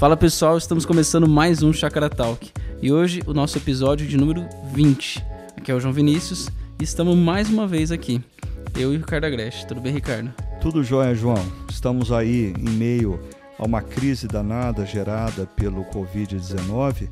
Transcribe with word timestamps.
Fala 0.00 0.16
pessoal, 0.16 0.56
estamos 0.56 0.86
começando 0.86 1.28
mais 1.28 1.62
um 1.62 1.74
Chakra 1.74 2.08
Talk 2.08 2.50
e 2.80 2.90
hoje 2.90 3.20
o 3.26 3.34
nosso 3.34 3.58
episódio 3.58 4.06
de 4.06 4.16
número 4.16 4.48
20. 4.72 5.22
Aqui 5.58 5.70
é 5.70 5.74
o 5.74 5.78
João 5.78 5.92
Vinícius 5.92 6.48
e 6.80 6.84
estamos 6.84 7.14
mais 7.14 7.50
uma 7.50 7.66
vez 7.66 7.92
aqui, 7.92 8.18
eu 8.74 8.94
e 8.94 8.96
o 8.96 8.98
Ricardo 8.98 9.26
Agreste. 9.26 9.66
Tudo 9.66 9.82
bem, 9.82 9.92
Ricardo? 9.92 10.32
Tudo 10.58 10.82
jóia, 10.82 11.14
João. 11.14 11.44
Estamos 11.68 12.10
aí 12.10 12.54
em 12.58 12.70
meio 12.70 13.20
a 13.58 13.66
uma 13.66 13.82
crise 13.82 14.26
danada 14.26 14.86
gerada 14.86 15.44
pelo 15.48 15.84
Covid-19, 15.84 17.10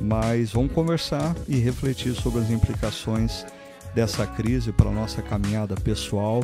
mas 0.00 0.50
vamos 0.50 0.72
conversar 0.72 1.36
e 1.46 1.54
refletir 1.58 2.16
sobre 2.16 2.40
as 2.40 2.50
implicações 2.50 3.46
dessa 3.94 4.26
crise 4.26 4.72
para 4.72 4.90
a 4.90 4.92
nossa 4.92 5.22
caminhada 5.22 5.76
pessoal 5.76 6.42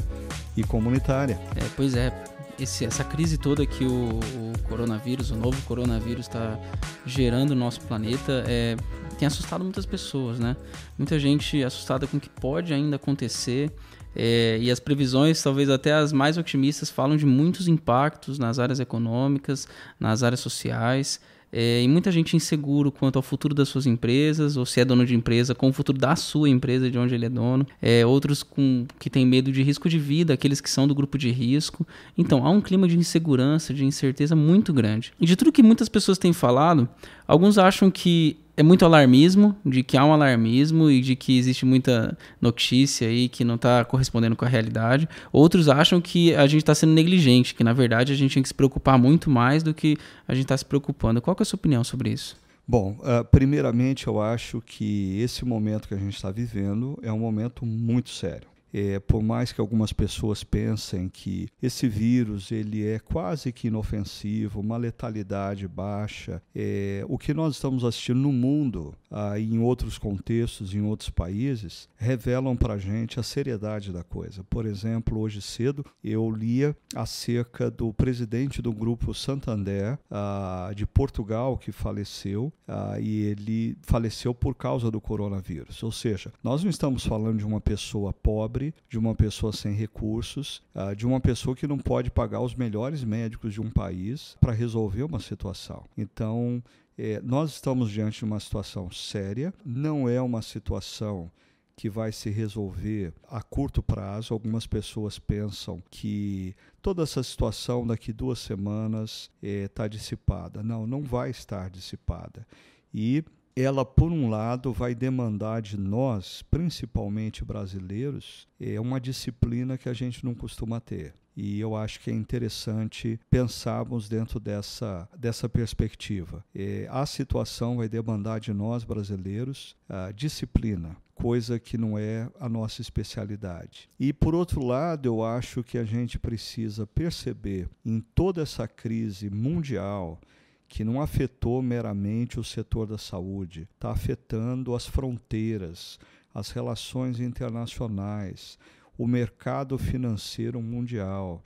e 0.57 0.63
comunitária. 0.63 1.37
É, 1.57 1.65
pois 1.77 1.97
é, 1.97 2.13
esse, 2.61 2.85
essa 2.85 3.03
crise 3.03 3.39
toda 3.39 3.65
que 3.67 3.85
o, 3.85 4.19
o, 4.19 4.59
coronavírus, 4.69 5.31
o 5.31 5.37
novo 5.37 5.61
coronavírus 5.63 6.27
está 6.27 6.59
gerando 7.07 7.51
no 7.51 7.61
nosso 7.61 7.81
planeta, 7.83 8.45
é, 8.47 8.77
tem 9.19 9.27
assustado 9.27 9.63
muitas 9.63 9.87
pessoas, 9.87 10.39
né? 10.39 10.57
Muita 10.97 11.19
gente 11.19 11.63
assustada 11.63 12.07
com 12.07 12.17
o 12.17 12.21
que 12.21 12.29
pode 12.29 12.73
ainda 12.73 12.97
acontecer. 12.97 13.73
É, 14.15 14.59
e 14.61 14.71
as 14.71 14.81
previsões, 14.81 15.43
talvez 15.43 15.71
até 15.71 15.93
as 15.93 16.13
mais 16.13 16.37
otimistas, 16.37 16.91
falam 16.91 17.17
de 17.17 17.25
muitos 17.25 17.69
impactos 17.69 18.39
nas 18.39 18.59
áreas 18.59 18.81
econômicas, 18.81 19.69
nas 19.99 20.23
áreas 20.23 20.41
sociais. 20.41 21.21
É, 21.53 21.83
e 21.83 21.89
muita 21.89 22.13
gente 22.13 22.37
inseguro 22.37 22.93
quanto 22.93 23.17
ao 23.17 23.23
futuro 23.23 23.55
das 23.55 23.69
suas 23.69 23.87
empresas, 23.87 24.57
ou 24.57 24.65
se 24.65 24.81
é 24.81 24.85
dono 24.85 25.05
de 25.05 25.15
empresa, 25.15 25.55
com 25.55 25.69
o 25.69 25.73
futuro 25.73 25.99
da 25.99 26.15
sua 26.15 26.49
empresa, 26.49 26.91
de 26.91 26.99
onde 26.99 27.15
ele 27.15 27.27
é 27.27 27.29
dono. 27.29 27.67
É, 27.83 28.07
outros 28.07 28.43
com, 28.43 28.87
que 28.99 29.11
têm 29.11 29.27
medo 29.27 29.51
de 29.51 29.63
risco 29.63 29.89
de 29.89 29.99
vida, 29.99 30.35
aqueles 30.35 30.61
que 30.61 30.71
são 30.71 30.87
do 30.87 30.95
grupo 30.95 31.19
de 31.19 31.31
risco. 31.31 31.87
Então, 32.17 32.47
há 32.47 32.51
um 32.51 32.61
clima 32.61 32.87
de 32.87 32.97
insegurança, 32.97 33.75
de 33.75 33.85
incerteza 33.85 34.37
muito 34.37 34.73
grande. 34.73 35.13
E 35.21 35.27
de 35.27 35.37
tudo 35.37 35.53
que 35.53 35.63
muitas 35.63 35.89
pessoas 35.89 36.19
têm 36.19 36.33
falado, 36.33 36.89
alguns 37.27 37.59
acham 37.59 37.91
que 37.91 38.37
é 38.61 38.63
muito 38.63 38.85
alarmismo, 38.85 39.57
de 39.65 39.83
que 39.83 39.97
há 39.97 40.05
um 40.05 40.13
alarmismo 40.13 40.91
e 40.91 41.01
de 41.01 41.17
que 41.17 41.39
existe 41.39 41.65
muita 41.65 42.17
notícia 42.39 43.09
aí 43.09 43.27
que 43.27 43.43
não 43.43 43.55
está 43.55 43.87
correspondendo 43.87 44.37
com 44.37 44.45
a 44.45 44.49
realidade. 44.49 45.09
Outros 45.33 45.67
acham 45.67 45.99
que 45.99 46.35
a 46.35 46.47
gente 46.47 46.61
está 46.61 46.75
sendo 46.75 46.93
negligente, 46.93 47.55
que 47.55 47.65
na 47.65 47.73
verdade 47.73 48.13
a 48.13 48.17
gente 48.17 48.35
tem 48.35 48.43
que 48.43 48.49
se 48.51 48.55
preocupar 48.55 48.99
muito 48.99 49.31
mais 49.31 49.63
do 49.63 49.73
que 49.73 49.97
a 50.29 50.35
gente 50.35 50.45
está 50.45 50.59
se 50.59 50.65
preocupando. 50.67 51.23
Qual 51.23 51.35
é 51.39 51.43
a 51.43 51.45
sua 51.47 51.57
opinião 51.57 51.83
sobre 51.83 52.11
isso? 52.11 52.37
Bom, 52.69 52.99
uh, 53.01 53.25
primeiramente 53.25 54.07
eu 54.07 54.21
acho 54.21 54.61
que 54.61 55.19
esse 55.19 55.43
momento 55.43 55.89
que 55.89 55.95
a 55.95 55.99
gente 55.99 56.15
está 56.15 56.31
vivendo 56.31 56.99
é 57.03 57.11
um 57.11 57.19
momento 57.19 57.65
muito 57.65 58.11
sério. 58.11 58.47
É, 58.73 59.01
por 59.01 59.23
mais 59.23 59.53
que 59.53 59.61
algumas 59.61 59.93
pessoas 59.93 60.45
pensem 60.45 61.09
que 61.09 61.49
esse 61.63 61.89
vírus 61.89 62.53
ele 62.53 62.87
é 62.87 62.99
quase 62.99 63.53
que 63.53 63.69
inofensivo, 63.69 64.61
uma 64.61 64.77
letalidade 64.77 65.67
baixa, 65.67 66.43
é, 66.55 67.05
o 67.09 67.19
que 67.19 67.35
nós 67.35 67.55
estamos 67.55 67.85
assistindo 67.85 68.21
no 68.21 68.33
mundo, 68.33 68.95
ah, 69.11 69.39
em 69.39 69.59
outros 69.59 69.99
contextos, 69.99 70.75
em 70.75 70.83
outros 70.83 71.11
países, 71.11 71.89
revelam 71.97 72.57
para 72.57 72.75
a 72.75 72.79
gente 72.79 73.19
a 73.19 73.23
seriedade 73.23 73.93
da 73.93 74.05
coisa. 74.05 74.45
Por 74.45 74.67
exemplo, 74.67 75.19
hoje 75.19 75.43
cedo 75.43 75.85
eu 76.03 76.31
lia 76.31 76.77
acerca 76.95 77.71
do 77.71 77.93
presidente 77.93 78.63
do 78.63 78.73
grupo 78.73 79.13
Santander 79.13 79.99
ah, 80.11 80.71
de 80.75 80.87
Portugal 80.87 81.59
que 81.59 81.73
faleceu 81.73 82.53
ah, 82.69 82.99
e 83.01 83.23
ele 83.23 83.77
faleceu 83.83 84.35
por 84.35 84.55
causa 84.55 84.91
do 84.91 85.01
coronavírus. 85.01 85.83
Ou 85.83 85.93
seja, 85.93 86.33
nós 86.43 86.63
não 86.63 86.71
estamos 86.71 87.05
falando 87.05 87.39
de 87.39 87.47
uma 87.47 87.61
pessoa 87.61 88.13
pobre 88.13 88.60
pobre, 88.61 88.75
de 88.89 88.99
uma 88.99 89.15
pessoa 89.15 89.53
sem 89.53 89.73
recursos, 89.73 90.63
uh, 90.75 90.95
de 90.95 91.07
uma 91.07 91.21
pessoa 91.21 91.57
que 91.57 91.67
não 91.67 91.79
pode 91.79 92.11
pagar 92.11 92.41
os 92.41 92.55
melhores 92.55 93.03
médicos 93.03 93.55
de 93.55 93.61
um 93.61 93.71
país 93.71 94.37
para 94.41 94.53
resolver 94.53 95.03
uma 95.03 95.21
situação. 95.21 95.85
Então, 95.97 96.63
eh, 96.99 97.21
nós 97.25 97.53
estamos 97.53 97.91
diante 97.91 98.19
de 98.19 98.25
uma 98.25 98.39
situação 98.39 98.91
séria, 98.91 99.55
não 99.65 100.09
é 100.09 100.21
uma 100.21 100.43
situação 100.43 101.31
que 101.75 101.89
vai 101.89 102.13
se 102.13 102.29
resolver 102.29 103.15
a 103.27 103.41
curto 103.43 103.83
prazo. 103.83 104.35
Algumas 104.35 104.67
pessoas 104.67 105.19
pensam 105.19 105.83
que 105.91 106.55
toda 106.83 107.03
essa 107.03 107.23
situação 107.23 107.87
daqui 107.87 108.13
duas 108.13 108.39
semanas 108.39 109.31
está 109.43 109.87
eh, 109.87 109.89
dissipada. 109.89 110.63
Não, 110.63 110.87
não 110.87 111.03
vai 111.03 111.31
estar 111.31 111.71
dissipada. 111.71 112.47
E 112.93 113.25
ela, 113.57 113.85
por 113.85 114.13
um 114.13 114.29
lado, 114.29 114.73
vai 114.73 114.95
demandar 114.95 115.61
de 115.61 115.77
nós, 115.77 116.43
principalmente 116.51 117.45
brasileiros, 117.45 118.47
é 118.61 118.81
uma 118.81 119.01
disciplina 119.01 119.77
que 119.77 119.89
a 119.89 119.93
gente 119.93 120.25
não 120.25 120.35
costuma 120.35 120.81
ter. 120.81 121.15
E 121.37 121.61
eu 121.61 121.75
acho 121.77 122.01
que 122.01 122.11
é 122.11 122.15
interessante 122.15 123.19
pensarmos 123.31 124.09
dentro 124.09 124.39
dessa, 124.39 125.09
dessa 125.17 125.49
perspectiva. 125.49 126.45
É, 126.55 126.87
a 126.91 127.07
situação 127.07 127.77
vai 127.77 127.89
demandar 127.89 128.41
de 128.41 128.53
nós, 128.53 128.85
brasileiros, 128.85 129.77
disciplina, 130.15 130.97
coisa 131.15 131.59
que 131.59 131.79
não 131.79 131.99
é 131.99 132.29
a 132.39 132.49
nossa 132.49 132.81
especialidade. 132.81 133.89
E, 133.99 134.13
por 134.13 134.35
outro 134.35 134.65
lado, 134.65 135.07
eu 135.07 135.23
acho 135.23 135.63
que 135.63 135.79
a 135.79 135.85
gente 135.85 136.19
precisa 136.19 136.87
perceber 136.87 137.69
em 137.85 138.01
toda 138.01 138.43
essa 138.43 138.67
crise 138.67 139.31
mundial 139.31 140.21
que 140.71 140.85
não 140.85 141.03
afetou 141.03 141.61
meramente 141.61 142.39
o 142.39 142.45
setor 142.45 142.87
da 142.87 142.97
saúde, 142.97 143.69
está 143.75 143.91
afetando 143.91 144.73
as 144.73 144.87
fronteiras, 144.87 145.99
as 146.33 146.53
relações 146.53 147.19
internacionais, 147.19 148.57
o 148.97 149.05
mercado 149.05 149.77
financeiro 149.77 150.63
mundial, 150.63 151.43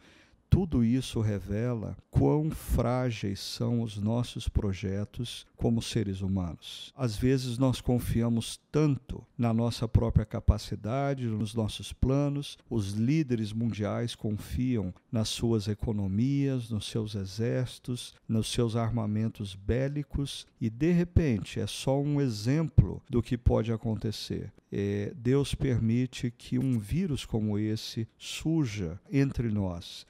tudo 0.54 0.84
isso 0.84 1.20
revela 1.20 1.96
quão 2.08 2.48
frágeis 2.48 3.40
são 3.40 3.82
os 3.82 3.96
nossos 3.98 4.48
projetos 4.48 5.44
como 5.56 5.82
seres 5.82 6.20
humanos. 6.20 6.92
Às 6.96 7.16
vezes 7.16 7.58
nós 7.58 7.80
confiamos 7.80 8.60
tanto 8.70 9.26
na 9.36 9.52
nossa 9.52 9.88
própria 9.88 10.24
capacidade, 10.24 11.26
nos 11.26 11.56
nossos 11.56 11.92
planos, 11.92 12.56
os 12.70 12.92
líderes 12.92 13.52
mundiais 13.52 14.14
confiam 14.14 14.94
nas 15.10 15.28
suas 15.28 15.66
economias, 15.66 16.70
nos 16.70 16.86
seus 16.86 17.16
exércitos, 17.16 18.14
nos 18.28 18.46
seus 18.46 18.76
armamentos 18.76 19.56
bélicos 19.56 20.46
e 20.60 20.70
de 20.70 20.92
repente 20.92 21.58
é 21.58 21.66
só 21.66 22.00
um 22.00 22.20
exemplo 22.20 23.02
do 23.10 23.20
que 23.20 23.36
pode 23.36 23.72
acontecer. 23.72 24.52
É, 24.70 25.12
Deus 25.16 25.52
permite 25.52 26.30
que 26.30 26.60
um 26.60 26.78
vírus 26.78 27.24
como 27.24 27.58
esse 27.58 28.06
surja 28.16 29.00
entre 29.10 29.48
nós 29.48 30.06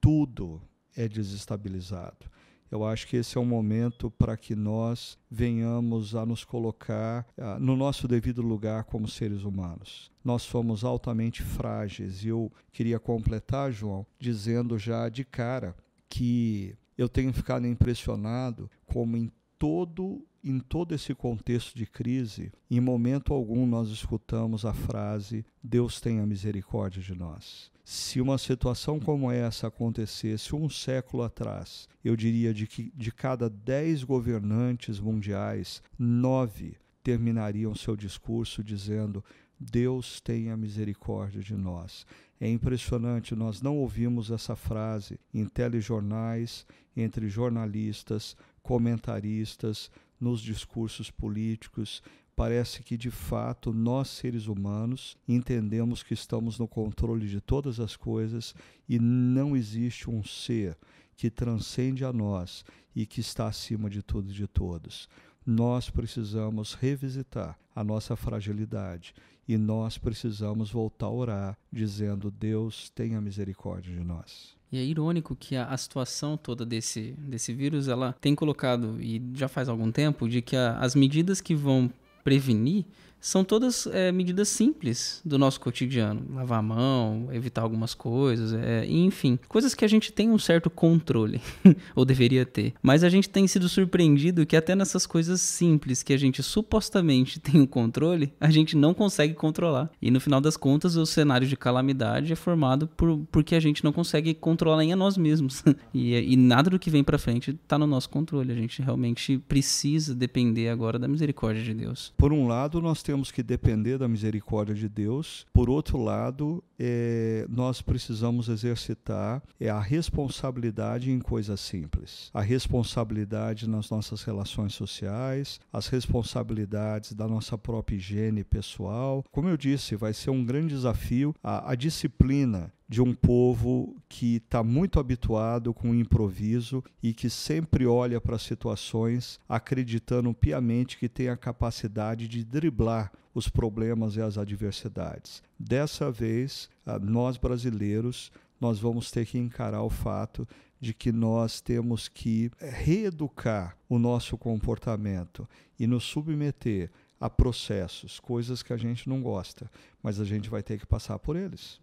tudo 0.00 0.60
é 0.96 1.08
desestabilizado. 1.08 2.28
Eu 2.70 2.84
acho 2.84 3.06
que 3.06 3.16
esse 3.16 3.38
é 3.38 3.40
um 3.40 3.46
momento 3.46 4.10
para 4.10 4.36
que 4.36 4.54
nós 4.54 5.18
venhamos 5.30 6.14
a 6.14 6.26
nos 6.26 6.44
colocar 6.44 7.26
uh, 7.36 7.58
no 7.58 7.74
nosso 7.74 8.06
devido 8.06 8.42
lugar 8.42 8.84
como 8.84 9.08
seres 9.08 9.42
humanos. 9.42 10.10
Nós 10.22 10.42
somos 10.42 10.84
altamente 10.84 11.42
frágeis 11.42 12.24
e 12.24 12.28
eu 12.28 12.52
queria 12.70 12.98
completar, 12.98 13.72
João, 13.72 14.06
dizendo 14.18 14.78
já 14.78 15.08
de 15.08 15.24
cara 15.24 15.74
que 16.10 16.76
eu 16.96 17.08
tenho 17.08 17.32
ficado 17.32 17.66
impressionado 17.66 18.70
como 18.86 19.16
em 19.16 19.30
todo 19.58 20.22
em 20.44 20.60
todo 20.60 20.94
esse 20.94 21.14
contexto 21.14 21.76
de 21.76 21.84
crise, 21.84 22.52
em 22.70 22.80
momento 22.80 23.34
algum 23.34 23.66
nós 23.66 23.88
escutamos 23.88 24.64
a 24.64 24.72
frase 24.72 25.44
Deus 25.62 26.00
tenha 26.00 26.24
misericórdia 26.24 27.02
de 27.02 27.14
nós. 27.14 27.72
Se 27.90 28.20
uma 28.20 28.36
situação 28.36 29.00
como 29.00 29.32
essa 29.32 29.68
acontecesse 29.68 30.54
um 30.54 30.68
século 30.68 31.22
atrás, 31.22 31.88
eu 32.04 32.14
diria 32.14 32.52
de 32.52 32.66
que 32.66 32.92
de 32.94 33.10
cada 33.10 33.48
dez 33.48 34.04
governantes 34.04 35.00
mundiais, 35.00 35.82
nove 35.98 36.76
terminariam 37.02 37.74
seu 37.74 37.96
discurso 37.96 38.62
dizendo 38.62 39.24
Deus 39.58 40.20
tenha 40.20 40.54
misericórdia 40.54 41.40
de 41.40 41.56
nós. 41.56 42.06
É 42.38 42.46
impressionante, 42.46 43.34
nós 43.34 43.62
não 43.62 43.78
ouvimos 43.78 44.30
essa 44.30 44.54
frase 44.54 45.18
em 45.32 45.46
telejornais, 45.46 46.66
entre 46.94 47.26
jornalistas, 47.26 48.36
comentaristas, 48.62 49.90
nos 50.20 50.42
discursos 50.42 51.10
políticos, 51.10 52.02
parece 52.38 52.84
que 52.84 52.96
de 52.96 53.10
fato 53.10 53.72
nós 53.72 54.06
seres 54.06 54.46
humanos 54.46 55.16
entendemos 55.26 56.04
que 56.04 56.14
estamos 56.14 56.56
no 56.56 56.68
controle 56.68 57.26
de 57.26 57.40
todas 57.40 57.80
as 57.80 57.96
coisas 57.96 58.54
e 58.88 58.96
não 58.96 59.56
existe 59.56 60.08
um 60.08 60.22
ser 60.22 60.78
que 61.16 61.30
transcende 61.30 62.04
a 62.04 62.12
nós 62.12 62.64
e 62.94 63.04
que 63.04 63.20
está 63.20 63.48
acima 63.48 63.90
de 63.90 64.04
tudo 64.04 64.30
e 64.30 64.32
de 64.32 64.46
todos. 64.46 65.08
Nós 65.44 65.90
precisamos 65.90 66.74
revisitar 66.74 67.58
a 67.74 67.82
nossa 67.82 68.14
fragilidade 68.14 69.14
e 69.48 69.58
nós 69.58 69.98
precisamos 69.98 70.70
voltar 70.70 71.06
a 71.06 71.10
orar, 71.10 71.58
dizendo: 71.72 72.30
Deus, 72.30 72.88
tenha 72.90 73.20
misericórdia 73.20 73.92
de 73.92 74.04
nós. 74.04 74.56
E 74.70 74.78
é 74.78 74.84
irônico 74.84 75.34
que 75.34 75.56
a, 75.56 75.64
a, 75.64 75.76
situação 75.76 76.36
toda 76.36 76.64
desse, 76.64 77.16
desse 77.18 77.52
vírus, 77.52 77.88
ela 77.88 78.14
tem 78.20 78.34
colocado, 78.36 79.00
e 79.00 79.20
já 79.34 79.48
faz 79.48 79.68
algum 79.68 79.90
tempo, 79.90 80.28
de 80.28 80.40
que 80.40 80.54
a, 80.54 80.78
as 80.78 80.94
medidas 80.94 81.40
que 81.40 81.54
vão 81.54 81.90
prevenir 82.24 82.84
são 83.20 83.44
todas 83.44 83.86
é, 83.86 84.12
medidas 84.12 84.48
simples 84.48 85.20
do 85.24 85.38
nosso 85.38 85.60
cotidiano. 85.60 86.22
Lavar 86.34 86.58
a 86.58 86.62
mão, 86.62 87.28
evitar 87.32 87.62
algumas 87.62 87.94
coisas, 87.94 88.52
é, 88.52 88.86
enfim, 88.86 89.38
coisas 89.48 89.74
que 89.74 89.84
a 89.84 89.88
gente 89.88 90.12
tem 90.12 90.30
um 90.30 90.38
certo 90.38 90.70
controle, 90.70 91.40
ou 91.94 92.04
deveria 92.04 92.46
ter. 92.46 92.74
Mas 92.82 93.02
a 93.04 93.08
gente 93.08 93.28
tem 93.28 93.46
sido 93.46 93.68
surpreendido 93.68 94.46
que 94.46 94.56
até 94.56 94.74
nessas 94.74 95.06
coisas 95.06 95.40
simples 95.40 96.02
que 96.02 96.12
a 96.12 96.16
gente 96.16 96.42
supostamente 96.42 97.38
tem 97.40 97.60
o 97.60 97.64
um 97.64 97.66
controle, 97.66 98.32
a 98.40 98.50
gente 98.50 98.76
não 98.76 98.94
consegue 98.94 99.34
controlar. 99.34 99.90
E 100.00 100.10
no 100.10 100.20
final 100.20 100.40
das 100.40 100.56
contas, 100.56 100.96
o 100.96 101.06
cenário 101.06 101.46
de 101.46 101.56
calamidade 101.56 102.32
é 102.32 102.36
formado 102.36 102.88
por 102.88 103.18
porque 103.30 103.54
a 103.54 103.60
gente 103.60 103.84
não 103.84 103.92
consegue 103.92 104.34
controlar 104.34 104.78
nem 104.78 104.92
a 104.92 104.96
nós 104.96 105.16
mesmos. 105.16 105.62
e, 105.92 106.14
e 106.14 106.36
nada 106.36 106.70
do 106.70 106.78
que 106.78 106.90
vem 106.90 107.04
para 107.04 107.18
frente 107.18 107.50
está 107.50 107.78
no 107.78 107.86
nosso 107.86 108.08
controle. 108.08 108.52
A 108.52 108.56
gente 108.56 108.82
realmente 108.82 109.38
precisa 109.48 110.14
depender 110.14 110.68
agora 110.68 110.98
da 110.98 111.08
misericórdia 111.08 111.62
de 111.62 111.74
Deus. 111.74 112.12
Por 112.16 112.32
um 112.32 112.46
lado, 112.46 112.80
nós 112.80 113.02
temos 113.08 113.30
que 113.30 113.42
depender 113.42 113.96
da 113.96 114.06
misericórdia 114.06 114.74
de 114.74 114.86
Deus. 114.86 115.46
Por 115.50 115.70
outro 115.70 115.96
lado, 115.96 116.62
é, 116.78 117.46
nós 117.48 117.82
precisamos 117.82 118.48
exercitar 118.48 119.42
é, 119.58 119.68
a 119.68 119.80
responsabilidade 119.80 121.10
em 121.10 121.18
coisas 121.18 121.60
simples. 121.60 122.30
A 122.32 122.40
responsabilidade 122.40 123.68
nas 123.68 123.90
nossas 123.90 124.22
relações 124.22 124.74
sociais, 124.74 125.58
as 125.72 125.88
responsabilidades 125.88 127.12
da 127.12 127.26
nossa 127.26 127.58
própria 127.58 127.96
higiene 127.96 128.44
pessoal. 128.44 129.24
Como 129.32 129.48
eu 129.48 129.56
disse, 129.56 129.96
vai 129.96 130.12
ser 130.12 130.30
um 130.30 130.44
grande 130.44 130.74
desafio 130.74 131.34
a, 131.42 131.72
a 131.72 131.74
disciplina 131.74 132.72
de 132.88 133.02
um 133.02 133.14
povo 133.14 133.96
que 134.08 134.36
está 134.36 134.62
muito 134.62 134.98
habituado 134.98 135.74
com 135.74 135.90
o 135.90 135.94
improviso 135.94 136.82
e 137.02 137.12
que 137.12 137.28
sempre 137.28 137.86
olha 137.86 138.18
para 138.18 138.38
situações 138.38 139.38
acreditando 139.46 140.32
piamente 140.32 140.96
que 140.96 141.08
tem 141.08 141.28
a 141.28 141.36
capacidade 141.36 142.26
de 142.26 142.42
driblar 142.42 143.12
os 143.38 143.48
problemas 143.48 144.16
e 144.16 144.20
as 144.20 144.36
adversidades. 144.36 145.42
Dessa 145.58 146.10
vez, 146.10 146.68
ah, 146.84 146.98
nós 146.98 147.36
brasileiros, 147.36 148.30
nós 148.60 148.78
vamos 148.78 149.10
ter 149.10 149.24
que 149.24 149.38
encarar 149.38 149.82
o 149.82 149.90
fato 149.90 150.46
de 150.80 150.92
que 150.92 151.10
nós 151.10 151.60
temos 151.60 152.08
que 152.08 152.50
reeducar 152.58 153.76
o 153.88 153.98
nosso 153.98 154.36
comportamento 154.36 155.48
e 155.78 155.86
nos 155.86 156.04
submeter 156.04 156.90
a 157.20 157.28
processos, 157.28 158.20
coisas 158.20 158.62
que 158.62 158.72
a 158.72 158.76
gente 158.76 159.08
não 159.08 159.20
gosta, 159.20 159.70
mas 160.02 160.20
a 160.20 160.24
gente 160.24 160.48
vai 160.48 160.62
ter 160.62 160.78
que 160.78 160.86
passar 160.86 161.18
por 161.18 161.34
eles. 161.34 161.80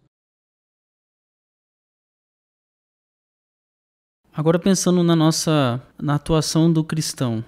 Agora 4.32 4.58
pensando 4.58 5.02
na 5.02 5.16
nossa 5.16 5.82
na 5.98 6.14
atuação 6.14 6.70
do 6.70 6.84
cristão 6.84 7.44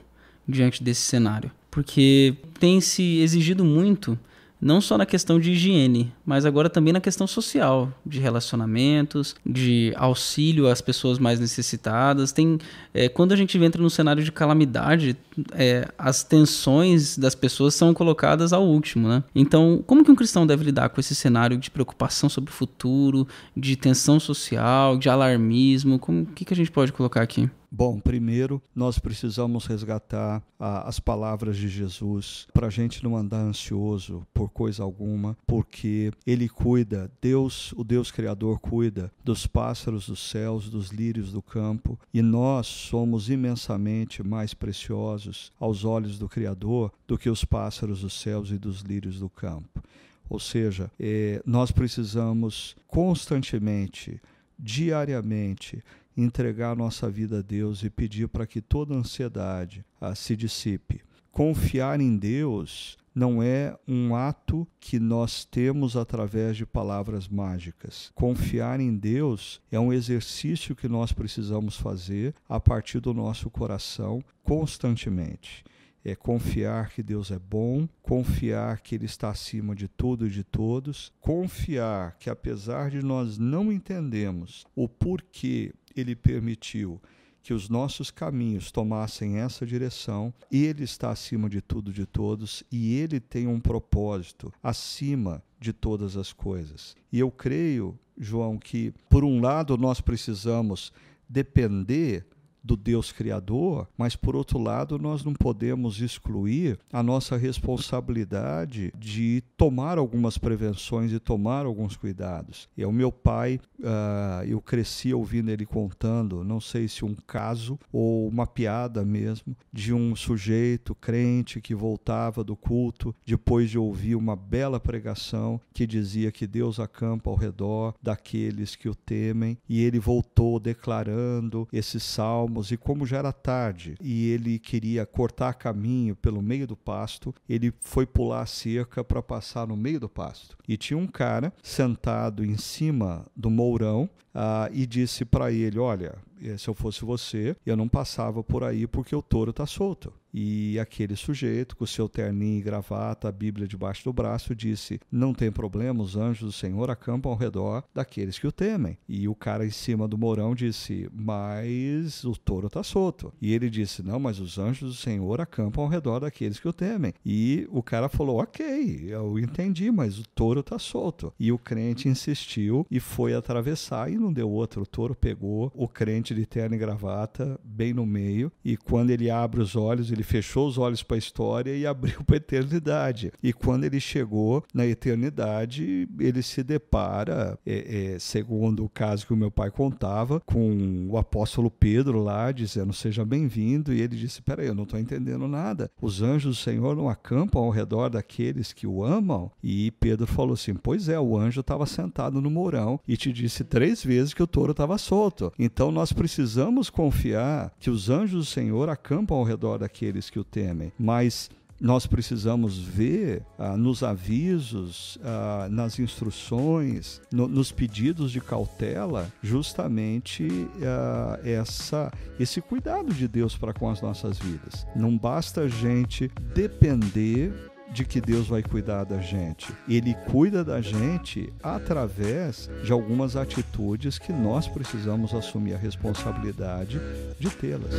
diante 0.47 0.83
desse 0.83 1.03
cenário, 1.03 1.51
porque 1.71 2.35
tem 2.59 2.81
se 2.81 3.19
exigido 3.21 3.65
muito 3.65 4.19
não 4.61 4.81
só 4.81 4.99
na 4.99 5.07
questão 5.07 5.39
de 5.39 5.53
higiene, 5.53 6.13
mas 6.27 6.45
agora 6.45 6.69
também 6.69 6.93
na 6.93 7.01
questão 7.01 7.27
social, 7.27 7.93
de 8.05 8.19
relacionamentos, 8.19 9.37
de 9.47 9.93
auxílio 9.97 10.67
às 10.67 10.81
pessoas 10.81 11.19
mais 11.19 11.39
necessitadas. 11.39 12.33
Tem, 12.33 12.59
é, 12.93 13.09
quando 13.09 13.33
a 13.33 13.37
gente 13.37 13.57
entra 13.59 13.81
no 13.81 13.89
cenário 13.89 14.23
de 14.23 14.33
calamidade, 14.33 15.17
é, 15.53 15.89
as 15.97 16.25
tensões 16.25 17.17
das 17.17 17.35
pessoas 17.35 17.75
são 17.75 17.95
colocadas 17.95 18.53
ao 18.53 18.67
último, 18.67 19.09
né? 19.09 19.23
Então, 19.35 19.83
como 19.87 20.05
que 20.05 20.11
um 20.11 20.17
cristão 20.17 20.47
deve 20.47 20.65
lidar 20.65 20.89
com 20.89 21.01
esse 21.01 21.15
cenário 21.15 21.57
de 21.57 21.71
preocupação 21.71 22.29
sobre 22.29 22.51
o 22.51 22.55
futuro, 22.55 23.29
de 23.57 23.77
tensão 23.77 24.19
social, 24.19 24.99
de 24.99 25.09
alarmismo? 25.09 25.99
Como 25.99 26.27
que, 26.27 26.45
que 26.45 26.53
a 26.53 26.57
gente 26.57 26.71
pode 26.71 26.93
colocar 26.93 27.23
aqui? 27.23 27.49
Bom, 27.71 28.01
primeiro 28.01 28.63
nós 28.75 28.99
precisamos 28.99 29.67
resgatar 29.67 30.43
a, 30.59 30.89
as 30.89 30.99
palavras 30.99 31.55
de 31.59 31.69
Jesus 31.69 32.49
para 32.55 32.69
a 32.69 32.71
gente 32.71 33.05
não 33.05 33.15
andar 33.15 33.41
ansioso 33.41 34.27
por 34.33 34.49
coisa 34.49 34.83
alguma, 34.83 35.37
porque 35.47 36.11
Ele 36.27 36.49
cuida, 36.49 37.13
Deus, 37.21 37.73
o 37.73 37.85
Deus 37.85 38.11
Criador, 38.11 38.59
cuida 38.59 39.13
dos 39.23 39.47
pássaros 39.47 40.07
dos 40.07 40.31
céus, 40.31 40.71
dos 40.71 40.89
lírios 40.89 41.31
do 41.31 41.43
campo, 41.43 41.99
e 42.13 42.23
nós 42.23 42.67
somos 42.67 43.29
imensamente 43.29 44.23
mais 44.23 44.55
preciosos 44.55 45.53
aos 45.61 45.85
olhos 45.85 46.19
do 46.19 46.27
Criador 46.27 46.91
do 47.07 47.19
que 47.19 47.29
os 47.29 47.45
pássaros 47.45 48.01
dos 48.01 48.19
céus 48.19 48.51
e 48.51 48.59
dos 48.59 48.81
lírios 48.81 49.19
do 49.19 49.29
campo. 49.29 49.83
Ou 50.27 50.41
seja, 50.41 50.91
eh, 50.99 51.43
nós 51.45 51.71
precisamos 51.71 52.75
constantemente, 52.87 54.21
diariamente, 54.59 55.83
entregar 56.23 56.73
a 56.73 56.77
nossa 56.77 57.11
vida 57.11 57.39
a 57.39 57.43
Deus 57.43 57.83
e 57.83 57.91
pedir 57.91 58.29
para 58.29 58.47
que 58.47 58.61
toda 58.61 58.95
ansiedade 58.95 59.85
ah, 60.01 60.15
se 60.15 60.35
dissipe. 60.35 61.01
Confiar 61.31 62.01
em 62.01 62.17
Deus 62.17 62.99
não 63.15 63.43
é 63.43 63.77
um 63.87 64.15
ato 64.15 64.67
que 64.81 64.99
nós 64.99 65.45
temos 65.45 65.97
através 65.97 66.57
de 66.57 66.67
palavras 66.67 67.29
mágicas. 67.29 68.11
Confiar 68.15 68.81
em 68.81 68.97
Deus 68.97 69.61
é 69.71 69.79
um 69.79 69.93
exercício 69.93 70.75
que 70.75 70.89
nós 70.89 71.13
precisamos 71.13 71.77
fazer 71.77 72.35
a 72.49 72.61
partir 72.61 73.01
do 73.01 73.15
nosso 73.15 73.51
coração 73.51 74.23
constantemente 74.43 75.65
é 76.05 76.15
confiar 76.15 76.91
que 76.91 77.03
Deus 77.03 77.31
é 77.31 77.39
bom, 77.39 77.89
confiar 78.03 78.81
que 78.81 78.95
Ele 78.95 79.07
está 79.07 79.31
acima 79.31 79.75
de 79.75 79.89
tudo 79.89 80.27
e 80.27 80.31
de 80.31 80.45
todos, 80.45 81.13
confiar 81.21 82.17
que 82.19 82.31
apesar 82.31 82.91
de 82.91 83.03
nós 83.03 83.39
não 83.39 83.73
entendemos 83.73 84.65
o 84.75 84.89
porquê 84.89 85.73
Ele 86.01 86.15
permitiu 86.15 87.01
que 87.43 87.55
os 87.55 87.69
nossos 87.69 88.11
caminhos 88.11 88.71
tomassem 88.71 89.39
essa 89.39 89.65
direção, 89.65 90.35
Ele 90.51 90.85
está 90.85 91.11
acima 91.11 91.49
de 91.49 91.63
tudo 91.63 91.93
de 91.93 92.05
todos 92.05 92.63
e 92.71 92.95
Ele 92.95 93.21
tem 93.21 93.47
um 93.47 93.61
propósito 93.61 94.53
acima 94.63 95.43
de 95.59 95.73
todas 95.73 96.17
as 96.17 96.33
coisas. 96.33 96.95
E 97.11 97.19
eu 97.19 97.31
creio, 97.31 97.99
João, 98.19 98.59
que 98.59 98.93
por 99.09 99.25
um 99.25 99.41
lado 99.41 99.77
nós 99.77 100.01
precisamos 100.01 100.93
depender 101.29 102.27
do 102.63 102.77
Deus 102.77 103.13
Criador, 103.13 103.89
mas 103.97 104.17
por 104.17 104.37
outro 104.37 104.59
lado, 104.59 104.99
nós 104.99 105.25
não 105.25 105.33
podemos 105.33 106.01
excluir 106.01 106.79
a 106.93 107.03
nossa 107.03 107.37
responsabilidade 107.37 108.93
de 108.97 109.43
tomar 109.57 109.99
algumas 109.99 110.39
prevenções 110.39 111.13
e 111.13 111.19
tomar 111.19 111.67
alguns 111.67 111.97
cuidados. 111.97 112.69
E 112.77 112.85
o 112.85 112.93
meu 112.93 113.11
pai, 113.11 113.61
uh, 113.81 114.45
eu 114.47 114.61
cresci 114.61 115.13
ouvindo 115.15 115.51
ele 115.51 115.65
contando, 115.65 116.45
não 116.45 116.61
sei 116.61 116.89
se 116.89 117.05
um 117.05 117.15
caso 117.15 117.79
ou 117.93 118.29
uma 118.29 118.47
piada 118.47 119.05
mesmo, 119.05 119.57
de 119.73 119.93
um 119.93 120.15
sujeito 120.15 120.95
crente 120.95 121.61
que 121.61 121.75
voltava 121.75 122.43
do 122.45 122.57
culto 122.57 123.15
depois 123.25 123.71
de 123.71 123.79
ouvir 123.79 124.15
uma 124.15 124.37
bela 124.37 124.81
pregação 124.81 125.61
que 125.73 125.87
dizia 125.87 126.33
que 126.33 126.47
Deus 126.47 126.81
acampa 126.81 127.31
ao 127.31 127.37
redor 127.37 127.95
daqueles 128.03 128.75
que 128.75 128.89
o 128.89 128.95
temem, 128.95 129.59
e 129.69 129.83
ele 129.83 129.99
voltou 129.99 130.59
declarando 130.59 131.69
esse 131.73 132.01
salmo 132.01 132.48
e 132.71 132.77
como 132.77 133.07
já 133.07 133.19
era 133.19 133.33
tarde 133.33 133.95
e 134.01 134.31
ele 134.31 134.59
queria 134.59 135.07
cortar 135.07 135.55
caminho 135.55 136.17
pelo 136.17 136.43
meio 136.43 136.67
do 136.67 136.77
pasto, 136.77 137.35
ele 137.49 137.73
foi 137.81 138.07
pular 138.07 138.43
a 138.43 138.47
cerca 138.47 139.05
para 139.05 139.23
passar 139.23 139.67
no 139.67 139.77
meio 139.77 140.01
do 140.01 140.09
pasto. 140.09 140.57
E 140.67 140.77
tinha 140.77 140.99
um 140.99 141.07
cara 141.07 141.53
sentado 141.63 142.45
em 142.45 142.57
cima 142.57 143.27
do 143.35 143.51
mourão 143.51 144.09
uh, 144.35 144.73
e 144.73 144.87
disse 144.87 145.25
para 145.25 145.51
ele: 145.53 145.79
Olha, 145.79 146.17
se 146.57 146.69
eu 146.69 146.75
fosse 146.75 147.05
você, 147.05 147.57
eu 147.67 147.77
não 147.77 147.89
passava 147.89 148.43
por 148.43 148.65
aí 148.65 148.87
porque 148.87 149.15
o 149.15 149.23
touro 149.23 149.51
está 149.51 149.67
solto. 149.67 150.13
E 150.41 150.79
aquele 150.79 151.17
sujeito, 151.17 151.75
com 151.75 151.85
seu 151.85 152.09
terninho 152.09 152.61
e 152.61 152.63
gravata, 152.63 153.29
a 153.29 153.33
Bíblia 153.33 153.67
debaixo 153.67 154.05
do 154.05 154.13
braço, 154.13 154.55
disse: 154.55 155.01
Não 155.11 155.35
tem 155.35 155.51
problema, 155.51 156.01
os 156.01 156.17
anjos 156.17 156.45
do 156.45 156.53
Senhor 156.53 156.89
acampam 156.93 157.33
ao 157.33 157.37
redor 157.37 157.83
daqueles 157.93 158.39
que 158.39 158.47
o 158.47 158.53
temem. 158.53 158.97
E 159.09 159.27
o 159.27 159.35
cara 159.35 159.67
em 159.67 159.71
cima 159.71 160.07
do 160.07 160.17
morão 160.17 160.55
disse: 160.55 161.11
Mas 161.13 162.23
o 162.23 162.37
touro 162.37 162.69
está 162.69 162.85
solto. 162.85 163.33
E 163.43 163.53
ele 163.53 163.69
disse: 163.69 164.01
Não, 164.01 164.21
mas 164.21 164.39
os 164.39 164.61
anjos 164.61 164.91
do 164.91 164.95
Senhor 164.95 165.41
acampam 165.41 165.83
ao 165.83 165.91
redor 165.91 166.21
daqueles 166.21 166.61
que 166.61 166.69
o 166.69 166.73
temem. 166.73 167.13
E 167.27 167.67
o 167.73 167.83
cara 167.83 168.09
falou: 168.09 168.41
Ok, 168.41 169.07
eu 169.09 169.41
entendi, 169.41 169.91
mas 169.91 170.21
o 170.21 170.29
touro 170.37 170.61
está 170.61 170.79
solto. 170.79 171.33
E 171.37 171.51
o 171.51 171.59
crente 171.59 172.09
insistiu 172.09 172.87
e 172.89 173.01
foi 173.01 173.35
atravessar 173.35 174.09
e 174.09 174.17
não 174.17 174.33
deu 174.33 174.49
outro. 174.49 174.83
O 174.83 174.87
touro 174.87 175.17
pegou 175.17 175.73
o 175.75 175.89
crente 175.89 176.33
de 176.33 176.47
terno 176.47 176.77
e 176.77 176.79
gravata 176.79 177.59
bem 177.65 177.93
no 177.93 178.07
meio. 178.07 178.53
E 178.65 178.77
quando 178.77 179.11
ele 179.11 179.29
abre 179.29 179.61
os 179.61 179.75
olhos, 179.75 180.13
ele 180.13 180.28
fechou 180.29 180.69
os 180.69 180.77
olhos 180.77 181.03
para 181.03 181.17
a 181.17 181.19
história 181.19 181.75
e 181.75 181.87
abriu 181.87 182.23
para 182.23 182.37
a 182.37 182.39
eternidade. 182.39 183.33
E 183.43 183.53
quando 183.53 183.85
ele 183.85 183.99
chegou 183.99 184.63
na 184.75 184.87
eternidade, 184.87 186.07
ele 186.21 186.43
se 186.43 186.63
depara, 186.63 187.59
é, 187.67 188.15
é, 188.15 188.19
segundo 188.19 188.85
o 188.85 188.89
caso 188.89 189.27
que 189.27 189.33
o 189.33 189.37
meu 189.37 189.51
pai 189.51 189.71
contava, 189.71 190.41
com 190.41 191.09
o 191.09 191.17
apóstolo 191.17 191.71
Pedro 191.71 192.23
lá 192.23 192.53
dizendo: 192.53 192.93
Seja 192.93 193.25
bem-vindo. 193.25 193.93
E 193.93 194.01
ele 194.01 194.17
disse: 194.17 194.43
Peraí, 194.43 194.67
eu 194.67 194.75
não 194.75 194.85
estou 194.85 195.01
entendendo 195.01 195.49
nada. 195.49 195.91
Os 196.01 196.21
anjos 196.21 196.57
do 196.57 196.63
Senhor 196.63 196.95
não 196.95 197.09
acampam 197.09 197.63
ao 197.63 197.71
redor 197.71 198.11
daqueles 198.11 198.73
que 198.73 198.87
o 198.87 199.03
amam? 199.03 199.51
E 199.63 199.91
Pedro 199.93 200.27
falou 200.27 200.53
assim: 200.53 200.75
Pois 200.75 201.09
é, 201.09 201.19
o 201.19 201.37
anjo 201.37 201.61
estava 201.61 201.87
sentado 201.87 202.41
no 202.41 202.51
mourão 202.51 203.01
e 203.09 203.17
te 203.17 203.33
disse 203.33 203.65
três 203.65 204.05
vezes 204.05 204.35
que 204.35 204.43
o 204.43 204.47
touro 204.47 204.73
estava 204.73 204.99
solto. 204.99 205.53
Então 205.59 205.91
nós 205.91 206.13
precisamos 206.13 206.91
confiar 206.91 207.73
que 207.81 207.91
os 207.91 208.11
anjos 208.11 208.39
do 208.39 208.45
Senhor 208.45 208.89
acampam 208.91 209.39
ao 209.39 209.45
redor 209.45 209.79
daqueles 209.79 210.08
aqueles 210.09 210.31
que 210.31 210.39
o 210.39 210.45
temem. 210.45 210.93
Mas 210.99 211.51
nós 211.81 212.07
precisamos 212.07 212.77
ver 212.77 213.43
ah, 213.57 213.77
nos 213.77 214.03
avisos, 214.03 215.17
ah, 215.23 215.69
nas 215.71 215.99
instruções, 215.99 217.21
no, 217.33 217.47
nos 217.47 217.71
pedidos 217.71 218.33
de 218.33 218.41
cautela, 218.41 219.31
justamente 219.43 220.49
ah, 220.83 221.39
essa, 221.45 222.11
esse 222.41 222.61
cuidado 222.61 223.15
de 223.15 223.29
Deus 223.29 223.57
para 223.57 223.73
com 223.73 223.89
as 223.89 224.03
nossas 224.03 224.39
vidas. 224.39 224.87
Não 224.97 225.17
basta 225.17 225.63
a 225.63 225.69
gente 225.69 226.31
depender 226.53 227.53
de 227.93 228.05
que 228.05 228.21
Deus 228.21 228.47
vai 228.49 228.63
cuidar 228.63 229.05
da 229.05 229.19
gente. 229.19 229.73
Ele 229.89 230.15
cuida 230.31 230.65
da 230.65 230.81
gente 230.81 231.53
através 231.63 232.71
de 232.85 232.93
algumas 232.93 233.37
atitudes 233.37 234.19
que 234.19 234.33
nós 234.33 234.69
precisamos 234.69 235.35
assumir 235.35 235.75
a 235.75 235.79
responsabilidade 235.79 237.01
de 237.39 237.51
tê-las. 237.51 237.93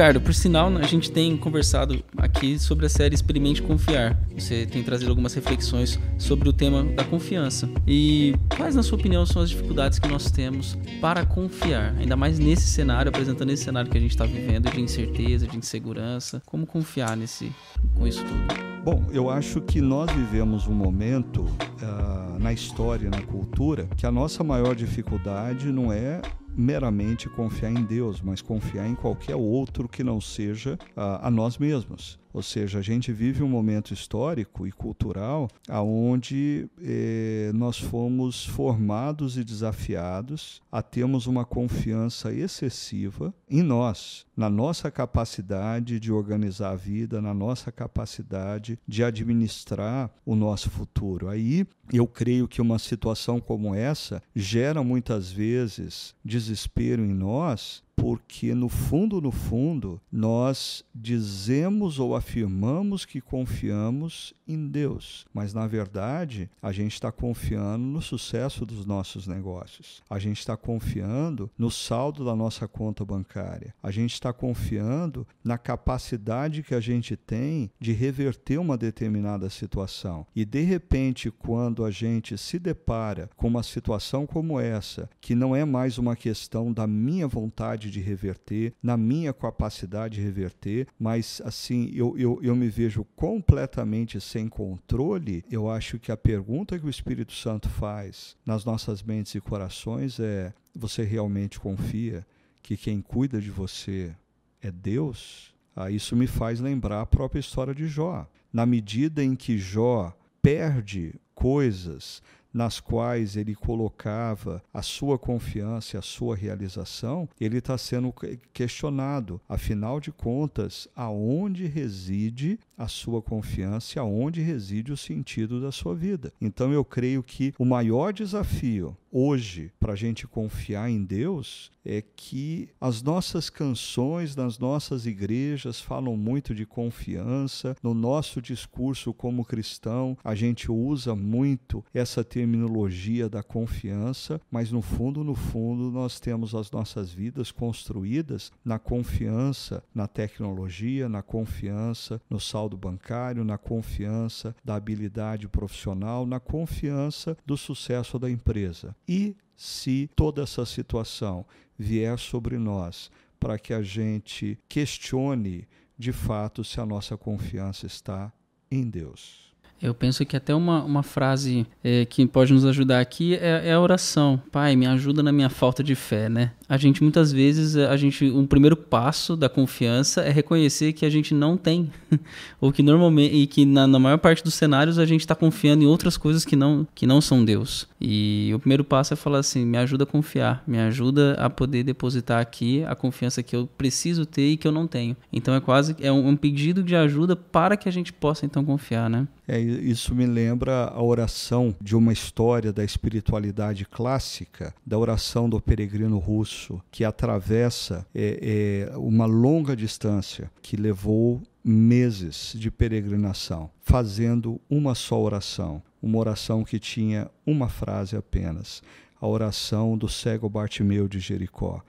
Ricardo, 0.00 0.18
por 0.18 0.32
sinal, 0.32 0.74
a 0.78 0.84
gente 0.84 1.12
tem 1.12 1.36
conversado 1.36 2.02
aqui 2.16 2.58
sobre 2.58 2.86
a 2.86 2.88
série 2.88 3.14
Experimente 3.14 3.60
Confiar. 3.60 4.18
Você 4.34 4.64
tem 4.64 4.82
trazido 4.82 5.10
algumas 5.10 5.34
reflexões 5.34 6.00
sobre 6.16 6.48
o 6.48 6.54
tema 6.54 6.82
da 6.84 7.04
confiança. 7.04 7.68
E 7.86 8.34
quais, 8.56 8.74
na 8.74 8.82
sua 8.82 8.96
opinião, 8.98 9.26
são 9.26 9.42
as 9.42 9.50
dificuldades 9.50 9.98
que 9.98 10.08
nós 10.08 10.30
temos 10.30 10.78
para 11.02 11.26
confiar? 11.26 11.94
Ainda 11.98 12.16
mais 12.16 12.38
nesse 12.38 12.66
cenário, 12.66 13.10
apresentando 13.10 13.50
esse 13.50 13.62
cenário 13.62 13.90
que 13.90 13.98
a 13.98 14.00
gente 14.00 14.12
está 14.12 14.24
vivendo 14.24 14.70
de 14.70 14.80
incerteza, 14.80 15.46
de 15.46 15.58
insegurança. 15.58 16.40
Como 16.46 16.66
confiar 16.66 17.14
nesse, 17.14 17.52
com 17.94 18.06
isso 18.06 18.24
tudo? 18.24 18.70
Bom, 18.82 19.04
eu 19.12 19.28
acho 19.28 19.60
que 19.60 19.82
nós 19.82 20.10
vivemos 20.10 20.66
um 20.66 20.72
momento 20.72 21.42
uh, 21.42 22.38
na 22.38 22.54
história, 22.54 23.10
na 23.10 23.20
cultura, 23.20 23.86
que 23.98 24.06
a 24.06 24.10
nossa 24.10 24.42
maior 24.42 24.74
dificuldade 24.74 25.70
não 25.70 25.92
é 25.92 26.22
meramente 26.56 27.28
confiar 27.28 27.70
em 27.70 27.82
Deus, 27.82 28.20
mas 28.20 28.42
confiar 28.42 28.86
em 28.88 28.94
qualquer 28.94 29.36
outro 29.36 29.88
que 29.88 30.04
não 30.04 30.20
seja 30.20 30.78
a, 30.96 31.28
a 31.28 31.30
nós 31.30 31.58
mesmos. 31.58 32.18
Ou 32.32 32.42
seja, 32.42 32.78
a 32.78 32.82
gente 32.82 33.12
vive 33.12 33.42
um 33.42 33.48
momento 33.48 33.92
histórico 33.92 34.66
e 34.66 34.72
cultural 34.72 35.48
aonde 35.68 36.68
eh, 36.82 37.50
nós 37.54 37.78
fomos 37.78 38.44
formados 38.44 39.36
e 39.36 39.44
desafiados 39.44 40.62
a 40.70 40.82
termos 40.82 41.26
uma 41.26 41.44
confiança 41.44 42.32
excessiva 42.32 43.34
em 43.48 43.62
nós, 43.62 44.24
na 44.36 44.48
nossa 44.48 44.90
capacidade 44.90 45.98
de 45.98 46.12
organizar 46.12 46.70
a 46.70 46.76
vida, 46.76 47.20
na 47.20 47.34
nossa 47.34 47.72
capacidade 47.72 48.78
de 48.86 49.02
administrar 49.02 50.10
o 50.24 50.36
nosso 50.36 50.70
futuro. 50.70 51.28
Aí 51.28 51.66
eu 51.92 52.06
creio 52.06 52.46
que 52.46 52.62
uma 52.62 52.78
situação 52.78 53.40
como 53.40 53.74
essa 53.74 54.22
gera 54.34 54.82
muitas 54.82 55.32
vezes 55.32 56.14
desespero 56.24 57.04
em 57.04 57.12
nós, 57.12 57.82
porque 58.00 58.54
no 58.54 58.70
fundo, 58.70 59.20
no 59.20 59.30
fundo, 59.30 60.00
nós 60.10 60.82
dizemos 60.94 61.98
ou 61.98 62.16
afirmamos 62.16 63.04
que 63.04 63.20
confiamos 63.20 64.32
em 64.48 64.66
Deus, 64.66 65.26
mas 65.32 65.52
na 65.52 65.66
verdade 65.66 66.50
a 66.62 66.72
gente 66.72 66.94
está 66.94 67.12
confiando 67.12 67.84
no 67.84 68.00
sucesso 68.00 68.64
dos 68.64 68.86
nossos 68.86 69.26
negócios, 69.26 70.02
a 70.08 70.18
gente 70.18 70.38
está 70.38 70.56
confiando 70.56 71.50
no 71.58 71.70
saldo 71.70 72.24
da 72.24 72.34
nossa 72.34 72.66
conta 72.66 73.04
bancária, 73.04 73.74
a 73.82 73.90
gente 73.90 74.14
está 74.14 74.32
confiando 74.32 75.26
na 75.44 75.58
capacidade 75.58 76.62
que 76.62 76.74
a 76.74 76.80
gente 76.80 77.16
tem 77.16 77.70
de 77.78 77.92
reverter 77.92 78.58
uma 78.58 78.78
determinada 78.78 79.50
situação. 79.50 80.26
E 80.34 80.44
de 80.44 80.62
repente, 80.62 81.30
quando 81.30 81.84
a 81.84 81.90
gente 81.90 82.36
se 82.38 82.58
depara 82.58 83.28
com 83.36 83.46
uma 83.46 83.62
situação 83.62 84.26
como 84.26 84.58
essa, 84.58 85.08
que 85.20 85.34
não 85.34 85.54
é 85.54 85.64
mais 85.64 85.98
uma 85.98 86.16
questão 86.16 86.72
da 86.72 86.86
minha 86.86 87.28
vontade 87.28 87.89
de 87.90 88.00
reverter, 88.00 88.72
na 88.82 88.96
minha 88.96 89.32
capacidade 89.32 90.16
de 90.16 90.22
reverter, 90.22 90.86
mas 90.98 91.40
assim, 91.44 91.90
eu, 91.94 92.16
eu, 92.18 92.38
eu 92.42 92.56
me 92.56 92.68
vejo 92.68 93.04
completamente 93.16 94.20
sem 94.20 94.48
controle. 94.48 95.44
Eu 95.50 95.70
acho 95.70 95.98
que 95.98 96.12
a 96.12 96.16
pergunta 96.16 96.78
que 96.78 96.86
o 96.86 96.90
Espírito 96.90 97.32
Santo 97.32 97.68
faz 97.68 98.36
nas 98.44 98.64
nossas 98.64 99.02
mentes 99.02 99.34
e 99.34 99.40
corações 99.40 100.18
é: 100.20 100.52
você 100.74 101.02
realmente 101.02 101.58
confia 101.58 102.26
que 102.62 102.76
quem 102.76 103.00
cuida 103.00 103.40
de 103.40 103.50
você 103.50 104.14
é 104.62 104.70
Deus? 104.70 105.54
Ah, 105.74 105.90
isso 105.90 106.16
me 106.16 106.26
faz 106.26 106.60
lembrar 106.60 107.00
a 107.00 107.06
própria 107.06 107.40
história 107.40 107.74
de 107.74 107.86
Jó. 107.86 108.28
Na 108.52 108.66
medida 108.66 109.22
em 109.22 109.34
que 109.34 109.56
Jó 109.56 110.12
perde 110.42 111.14
coisas, 111.34 112.22
nas 112.52 112.80
quais 112.80 113.36
ele 113.36 113.54
colocava 113.54 114.62
a 114.72 114.82
sua 114.82 115.18
confiança 115.18 115.96
e 115.96 115.98
a 115.98 116.02
sua 116.02 116.34
realização, 116.36 117.28
ele 117.40 117.58
está 117.58 117.76
sendo 117.78 118.12
questionado. 118.52 119.40
Afinal 119.48 120.00
de 120.00 120.10
contas, 120.10 120.88
aonde 120.94 121.66
reside 121.66 122.58
a 122.76 122.88
sua 122.88 123.22
confiança 123.22 123.98
e 123.98 124.00
aonde 124.00 124.40
reside 124.40 124.92
o 124.92 124.96
sentido 124.96 125.60
da 125.60 125.70
sua 125.70 125.94
vida? 125.94 126.32
Então 126.40 126.72
eu 126.72 126.84
creio 126.84 127.22
que 127.22 127.54
o 127.58 127.64
maior 127.64 128.12
desafio 128.12 128.96
hoje 129.10 129.72
para 129.78 129.92
a 129.92 129.96
gente 129.96 130.26
confiar 130.26 130.90
em 130.90 131.04
Deus 131.04 131.70
é 131.84 132.02
que 132.02 132.68
as 132.80 133.02
nossas 133.02 133.48
canções 133.48 134.36
nas 134.36 134.58
nossas 134.58 135.06
igrejas 135.06 135.80
falam 135.80 136.16
muito 136.16 136.54
de 136.54 136.66
confiança. 136.66 137.74
No 137.82 137.94
nosso 137.94 138.40
discurso 138.40 139.14
como 139.14 139.44
cristão, 139.44 140.16
a 140.22 140.34
gente 140.34 140.70
usa 140.70 141.14
muito 141.14 141.84
essa 141.92 142.22
terminologia 142.22 143.28
da 143.28 143.42
confiança, 143.42 144.40
mas 144.50 144.70
no 144.70 144.82
fundo, 144.82 145.24
no 145.24 145.34
fundo, 145.34 145.90
nós 145.90 146.20
temos 146.20 146.54
as 146.54 146.70
nossas 146.70 147.10
vidas 147.10 147.50
construídas 147.50 148.52
na 148.64 148.78
confiança 148.78 149.82
na 149.94 150.06
tecnologia, 150.06 151.08
na 151.08 151.22
confiança 151.22 152.20
no 152.28 152.38
saldo 152.38 152.76
bancário, 152.76 153.44
na 153.44 153.58
confiança 153.58 154.54
da 154.64 154.74
habilidade 154.74 155.48
profissional, 155.48 156.26
na 156.26 156.38
confiança 156.38 157.36
do 157.46 157.56
sucesso 157.56 158.18
da 158.18 158.30
empresa. 158.30 158.94
E 159.12 159.36
se 159.56 160.08
toda 160.14 160.44
essa 160.44 160.64
situação 160.64 161.44
vier 161.76 162.16
sobre 162.16 162.56
nós 162.58 163.10
para 163.40 163.58
que 163.58 163.74
a 163.74 163.82
gente 163.82 164.56
questione 164.68 165.66
de 165.98 166.12
fato 166.12 166.62
se 166.62 166.80
a 166.80 166.86
nossa 166.86 167.16
confiança 167.16 167.86
está 167.86 168.32
em 168.70 168.88
Deus. 168.88 169.49
Eu 169.82 169.94
penso 169.94 170.24
que 170.26 170.36
até 170.36 170.54
uma, 170.54 170.82
uma 170.84 171.02
frase 171.02 171.66
é, 171.82 172.04
que 172.04 172.26
pode 172.26 172.52
nos 172.52 172.66
ajudar 172.66 173.00
aqui 173.00 173.34
é, 173.36 173.68
é, 173.68 173.72
a 173.72 173.80
oração. 173.80 174.40
Pai, 174.52 174.76
me 174.76 174.86
ajuda 174.86 175.22
na 175.22 175.32
minha 175.32 175.48
falta 175.48 175.82
de 175.82 175.94
fé, 175.94 176.28
né? 176.28 176.52
A 176.68 176.76
gente 176.76 177.02
muitas 177.02 177.32
vezes, 177.32 177.76
a 177.76 177.96
gente, 177.96 178.26
um 178.26 178.46
primeiro 178.46 178.76
passo 178.76 179.34
da 179.34 179.48
confiança 179.48 180.20
é 180.20 180.30
reconhecer 180.30 180.92
que 180.92 181.04
a 181.04 181.10
gente 181.10 181.34
não 181.34 181.56
tem, 181.56 181.90
ou 182.60 182.70
que 182.70 182.82
normalmente 182.82 183.34
e 183.34 183.46
que 183.46 183.64
na, 183.64 183.86
na 183.86 183.98
maior 183.98 184.18
parte 184.18 184.44
dos 184.44 184.54
cenários 184.54 184.98
a 184.98 185.06
gente 185.06 185.22
está 185.22 185.34
confiando 185.34 185.82
em 185.82 185.86
outras 185.86 186.16
coisas 186.16 186.44
que 186.44 186.54
não 186.54 186.86
que 186.94 187.06
não 187.06 187.20
são 187.20 187.44
Deus. 187.44 187.88
E 188.00 188.52
o 188.54 188.58
primeiro 188.58 188.84
passo 188.84 189.14
é 189.14 189.16
falar 189.16 189.38
assim: 189.38 189.64
me 189.64 189.78
ajuda 189.78 190.04
a 190.04 190.06
confiar, 190.06 190.62
me 190.66 190.78
ajuda 190.78 191.34
a 191.34 191.50
poder 191.50 191.82
depositar 191.82 192.40
aqui 192.40 192.84
a 192.84 192.94
confiança 192.94 193.42
que 193.42 193.56
eu 193.56 193.68
preciso 193.78 194.24
ter 194.24 194.50
e 194.50 194.56
que 194.56 194.68
eu 194.68 194.72
não 194.72 194.86
tenho. 194.86 195.16
Então 195.32 195.54
é 195.54 195.60
quase 195.60 195.96
é 196.00 196.12
um, 196.12 196.28
um 196.28 196.36
pedido 196.36 196.82
de 196.82 196.94
ajuda 196.94 197.34
para 197.34 197.76
que 197.76 197.88
a 197.88 197.92
gente 197.92 198.12
possa 198.12 198.46
então 198.46 198.64
confiar, 198.64 199.10
né? 199.10 199.26
É, 199.52 199.58
isso 199.58 200.14
me 200.14 200.26
lembra 200.26 200.84
a 200.84 201.02
oração 201.02 201.74
de 201.82 201.96
uma 201.96 202.12
história 202.12 202.72
da 202.72 202.84
espiritualidade 202.84 203.84
clássica, 203.84 204.72
da 204.86 204.96
oração 204.96 205.50
do 205.50 205.60
peregrino 205.60 206.18
russo, 206.18 206.80
que 206.88 207.04
atravessa 207.04 208.06
é, 208.14 208.86
é, 208.92 208.96
uma 208.96 209.26
longa 209.26 209.74
distância, 209.74 210.48
que 210.62 210.76
levou 210.76 211.42
meses 211.64 212.52
de 212.54 212.70
peregrinação, 212.70 213.68
fazendo 213.80 214.60
uma 214.70 214.94
só 214.94 215.20
oração, 215.20 215.82
uma 216.00 216.18
oração 216.18 216.62
que 216.62 216.78
tinha 216.78 217.28
uma 217.44 217.68
frase 217.68 218.14
apenas, 218.14 218.84
a 219.20 219.26
oração 219.26 219.98
do 219.98 220.08
cego 220.08 220.48
Bartimeu 220.48 221.08
de 221.08 221.18
Jericó. 221.18 221.82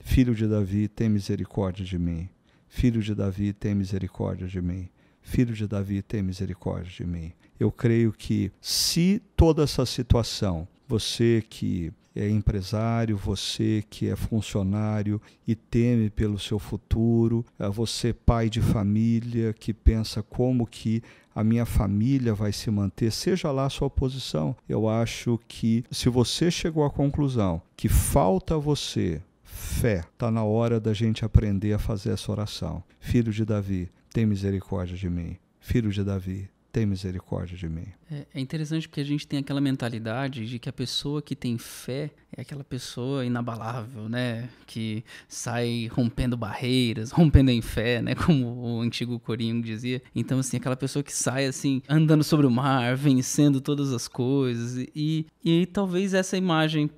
Filho 0.00 0.34
de 0.34 0.48
Davi, 0.48 0.88
tem 0.88 1.08
misericórdia 1.08 1.84
de 1.84 1.96
mim. 1.96 2.28
Filho 2.68 3.00
de 3.00 3.14
Davi, 3.14 3.52
tem 3.52 3.72
misericórdia 3.72 4.48
de 4.48 4.60
mim. 4.60 4.88
Filho 5.24 5.54
de 5.54 5.66
Davi, 5.66 6.02
tem 6.02 6.22
misericórdia 6.22 6.92
de 6.92 7.04
mim. 7.04 7.32
Eu 7.58 7.72
creio 7.72 8.12
que 8.12 8.52
se 8.60 9.20
toda 9.34 9.64
essa 9.64 9.84
situação, 9.84 10.68
você 10.86 11.42
que 11.48 11.92
é 12.14 12.28
empresário, 12.28 13.16
você 13.16 13.82
que 13.90 14.08
é 14.08 14.14
funcionário 14.14 15.20
e 15.46 15.54
teme 15.56 16.10
pelo 16.10 16.38
seu 16.38 16.58
futuro, 16.58 17.44
é 17.58 17.68
você 17.68 18.12
pai 18.12 18.48
de 18.48 18.60
família 18.60 19.52
que 19.52 19.74
pensa 19.74 20.22
como 20.22 20.66
que 20.66 21.02
a 21.34 21.42
minha 21.42 21.66
família 21.66 22.32
vai 22.32 22.52
se 22.52 22.70
manter, 22.70 23.10
seja 23.10 23.50
lá 23.50 23.66
a 23.66 23.70
sua 23.70 23.90
posição. 23.90 24.54
Eu 24.68 24.88
acho 24.88 25.40
que 25.48 25.84
se 25.90 26.08
você 26.08 26.50
chegou 26.50 26.84
à 26.84 26.90
conclusão 26.90 27.60
que 27.76 27.88
falta 27.88 28.54
a 28.54 28.58
você 28.58 29.20
fé, 29.42 30.04
está 30.12 30.30
na 30.30 30.44
hora 30.44 30.78
da 30.78 30.92
gente 30.92 31.24
aprender 31.24 31.72
a 31.72 31.78
fazer 31.78 32.10
essa 32.10 32.30
oração. 32.30 32.82
Filho 33.00 33.32
de 33.32 33.44
Davi, 33.44 33.90
tem 34.14 34.24
misericórdia 34.24 34.96
de 34.96 35.10
mim. 35.10 35.36
Filho 35.58 35.90
de 35.90 36.04
Davi, 36.04 36.48
tem 36.70 36.86
misericórdia 36.86 37.56
de 37.58 37.68
mim. 37.68 37.86
É, 38.08 38.26
é, 38.32 38.40
interessante 38.40 38.88
porque 38.88 39.00
a 39.00 39.04
gente 39.04 39.26
tem 39.26 39.40
aquela 39.40 39.60
mentalidade 39.60 40.46
de 40.46 40.60
que 40.60 40.68
a 40.68 40.72
pessoa 40.72 41.20
que 41.20 41.34
tem 41.34 41.58
fé 41.58 42.12
é 42.36 42.42
aquela 42.42 42.62
pessoa 42.62 43.26
inabalável, 43.26 44.08
né? 44.08 44.48
Que 44.68 45.04
sai 45.28 45.90
rompendo 45.92 46.36
barreiras, 46.36 47.10
rompendo 47.12 47.50
em 47.50 47.60
fé, 47.60 48.00
né? 48.00 48.14
Como 48.14 48.46
o 48.46 48.80
antigo 48.80 49.18
Corinho 49.18 49.60
dizia. 49.60 50.00
Então, 50.14 50.38
assim, 50.38 50.58
aquela 50.58 50.76
pessoa 50.76 51.02
que 51.02 51.12
sai, 51.12 51.46
assim, 51.46 51.82
andando 51.88 52.22
sobre 52.22 52.46
o 52.46 52.50
mar, 52.50 52.96
vencendo 52.96 53.60
todas 53.60 53.92
as 53.92 54.06
coisas. 54.06 54.86
E, 54.94 55.26
e 55.44 55.66
talvez 55.66 56.14
essa 56.14 56.36
imagem 56.36 56.88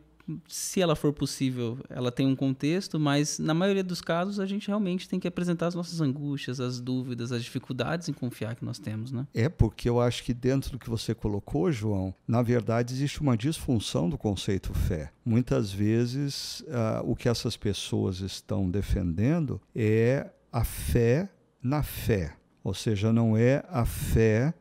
se 0.49 0.81
ela 0.81 0.97
for 0.97 1.13
possível, 1.13 1.79
ela 1.89 2.11
tem 2.11 2.27
um 2.27 2.35
contexto, 2.35 2.99
mas 2.99 3.39
na 3.39 3.55
maioria 3.55 3.85
dos 3.85 4.01
casos 4.01 4.41
a 4.41 4.47
gente 4.47 4.69
realmente 4.69 5.09
tem 5.09 5.21
que 5.21 5.29
apresentar 5.29 5.69
as 5.69 5.75
nossas 5.75 6.01
angústias, 6.01 6.61
as 6.61 6.81
dúvidas, 6.81 7.33
as 7.33 7.45
dificuldades 7.45 8.09
em 8.09 8.13
confiar 8.13 8.57
que 8.57 8.65
nós 8.65 8.79
temos, 8.79 9.13
né? 9.13 9.27
É, 9.33 9.49
porque 9.49 9.89
eu 9.89 10.01
acho 10.01 10.25
que 10.25 10.35
dentro 10.35 10.73
do 10.73 10.79
que 10.79 10.91
você 10.91 11.15
colocou, 11.15 11.71
João, 11.71 12.15
na 12.27 12.43
verdade 12.43 12.93
existe 12.93 13.21
uma 13.21 13.37
disfunção 13.37 14.09
do 14.09 14.19
conceito 14.19 14.73
fé. 14.75 15.13
Muitas 15.25 15.73
vezes 15.73 16.61
uh, 16.61 17.03
o 17.05 17.15
que 17.15 17.29
essas 17.29 17.57
pessoas 17.57 18.21
estão 18.21 18.71
defendendo 18.71 19.61
é 19.75 20.31
a 20.53 20.65
fé 20.65 21.29
na 21.63 21.83
fé, 21.83 22.37
ou 22.63 22.75
seja, 22.75 23.13
não 23.13 23.37
é 23.37 23.65
a 23.69 23.85
fé 23.85 24.55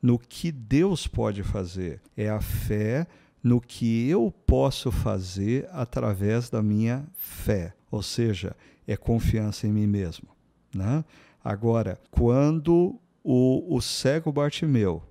no 0.00 0.18
que 0.18 0.52
Deus 0.52 1.06
pode 1.06 1.42
fazer, 1.42 2.00
é 2.16 2.28
a 2.28 2.40
fé 2.40 3.06
no 3.44 3.60
que 3.60 4.08
eu 4.08 4.32
posso 4.46 4.90
fazer 4.90 5.68
através 5.70 6.48
da 6.48 6.62
minha 6.62 7.04
fé, 7.12 7.74
ou 7.90 8.02
seja, 8.02 8.56
é 8.86 8.96
confiança 8.96 9.66
em 9.66 9.72
mim 9.72 9.86
mesmo. 9.86 10.28
Né? 10.74 11.04
Agora, 11.44 12.00
quando 12.10 12.98
o, 13.22 13.76
o 13.76 13.82
cego 13.82 14.32
Bartimeu 14.32 15.02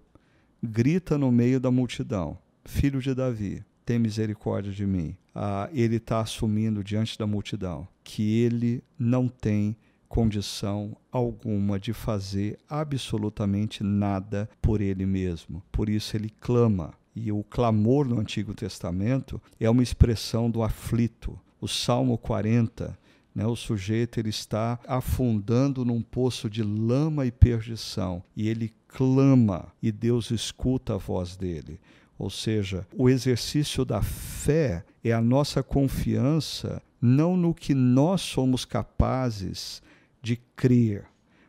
grita 0.64 1.16
no 1.16 1.32
meio 1.32 1.60
da 1.60 1.70
multidão: 1.70 2.38
Filho 2.66 3.00
de 3.00 3.14
Davi, 3.14 3.64
tem 3.86 4.00
misericórdia 4.00 4.72
de 4.72 4.86
mim. 4.86 5.16
Ah, 5.36 5.70
ele 5.72 5.98
está 5.98 6.20
assumindo 6.20 6.84
diante 6.84 7.18
da 7.18 7.28
multidão 7.28 7.88
que 8.04 8.40
ele 8.40 8.84
não 8.98 9.28
tem 9.28 9.76
condição 10.08 10.96
alguma 11.12 11.80
de 11.80 11.92
fazer 11.94 12.60
absolutamente 12.70 13.84
nada 13.84 14.50
por 14.62 14.82
ele 14.82 15.06
mesmo. 15.06 15.64
Por 15.72 15.90
isso 15.90 16.16
ele 16.16 16.30
clama 16.30 16.94
e 17.16 17.32
o 17.32 17.44
clamor 17.44 18.08
no 18.08 18.20
Antigo 18.20 18.54
Testamento 18.54 19.42
é 19.60 19.70
uma 19.70 19.84
expressão 19.84 20.50
do 20.50 20.64
aflito. 20.64 21.40
O 21.62 21.68
Salmo 21.68 22.18
40, 22.18 22.98
né, 23.34 23.46
o 23.46 23.56
sujeito 23.56 24.20
ele 24.20 24.30
está 24.30 24.80
afundando 24.88 25.86
num 25.86 26.02
poço 26.02 26.50
de 26.50 26.64
lama 26.64 27.26
e 27.26 27.32
perdição 27.32 28.24
e 28.36 28.50
ele 28.50 28.74
clama 28.88 29.68
e 29.82 29.92
Deus 29.92 30.32
escuta 30.32 30.96
a 30.96 30.98
voz 30.98 31.36
dele. 31.36 31.80
Ou 32.18 32.30
seja, 32.30 32.88
o 32.96 33.10
exercício 33.10 33.84
da 33.84 34.02
fé 34.02 34.84
é 35.04 35.12
a 35.12 35.22
nossa 35.22 35.64
confiança 35.64 36.82
não 37.02 37.36
no 37.36 37.54
que 37.54 37.74
nós 37.74 38.22
somos 38.22 38.64
capazes 38.64 39.82
de 40.22 40.38
crer, 40.56 41.06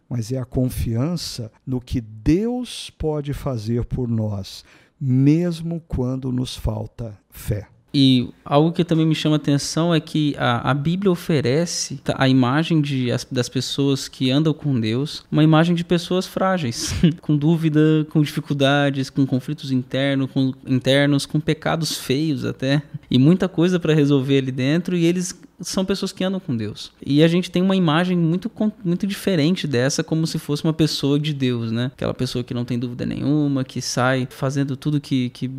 mas 0.08 0.32
é 0.32 0.38
a 0.38 0.44
confiança 0.44 1.50
no 1.64 1.80
que 1.80 2.00
Deus 2.00 2.90
pode 2.90 3.32
fazer 3.32 3.84
por 3.84 4.08
nós 4.08 4.64
mesmo 5.06 5.82
quando 5.86 6.32
nos 6.32 6.56
falta 6.56 7.18
fé. 7.28 7.68
E 7.96 8.28
algo 8.44 8.72
que 8.72 8.82
também 8.84 9.06
me 9.06 9.14
chama 9.14 9.36
atenção 9.36 9.94
é 9.94 10.00
que 10.00 10.34
a, 10.36 10.70
a 10.70 10.74
Bíblia 10.74 11.12
oferece 11.12 12.00
a 12.16 12.28
imagem 12.28 12.80
de, 12.80 13.12
as, 13.12 13.24
das 13.30 13.48
pessoas 13.48 14.08
que 14.08 14.32
andam 14.32 14.52
com 14.52 14.80
Deus, 14.80 15.24
uma 15.30 15.44
imagem 15.44 15.76
de 15.76 15.84
pessoas 15.84 16.26
frágeis, 16.26 16.92
com 17.22 17.36
dúvida, 17.36 18.04
com 18.10 18.20
dificuldades, 18.20 19.10
com 19.10 19.24
conflitos 19.24 19.70
internos, 19.70 20.28
com, 20.32 20.52
internos, 20.66 21.24
com 21.24 21.38
pecados 21.38 21.96
feios 21.96 22.44
até, 22.44 22.82
e 23.08 23.16
muita 23.16 23.48
coisa 23.48 23.78
para 23.78 23.94
resolver 23.94 24.38
ali 24.38 24.50
dentro, 24.50 24.96
e 24.96 25.04
eles 25.04 25.38
são 25.64 25.84
pessoas 25.84 26.12
que 26.12 26.24
andam 26.24 26.40
com 26.40 26.56
Deus. 26.56 26.92
E 27.04 27.22
a 27.22 27.28
gente 27.28 27.50
tem 27.50 27.62
uma 27.62 27.76
imagem 27.76 28.16
muito, 28.16 28.50
muito 28.84 29.06
diferente 29.06 29.66
dessa, 29.66 30.04
como 30.04 30.26
se 30.26 30.38
fosse 30.38 30.64
uma 30.64 30.72
pessoa 30.72 31.18
de 31.18 31.32
Deus, 31.32 31.72
né? 31.72 31.90
Aquela 31.94 32.14
pessoa 32.14 32.44
que 32.44 32.54
não 32.54 32.64
tem 32.64 32.78
dúvida 32.78 33.04
nenhuma, 33.06 33.64
que 33.64 33.80
sai 33.80 34.26
fazendo 34.30 34.76
tudo 34.76 35.00
que. 35.00 35.30
que 35.30 35.50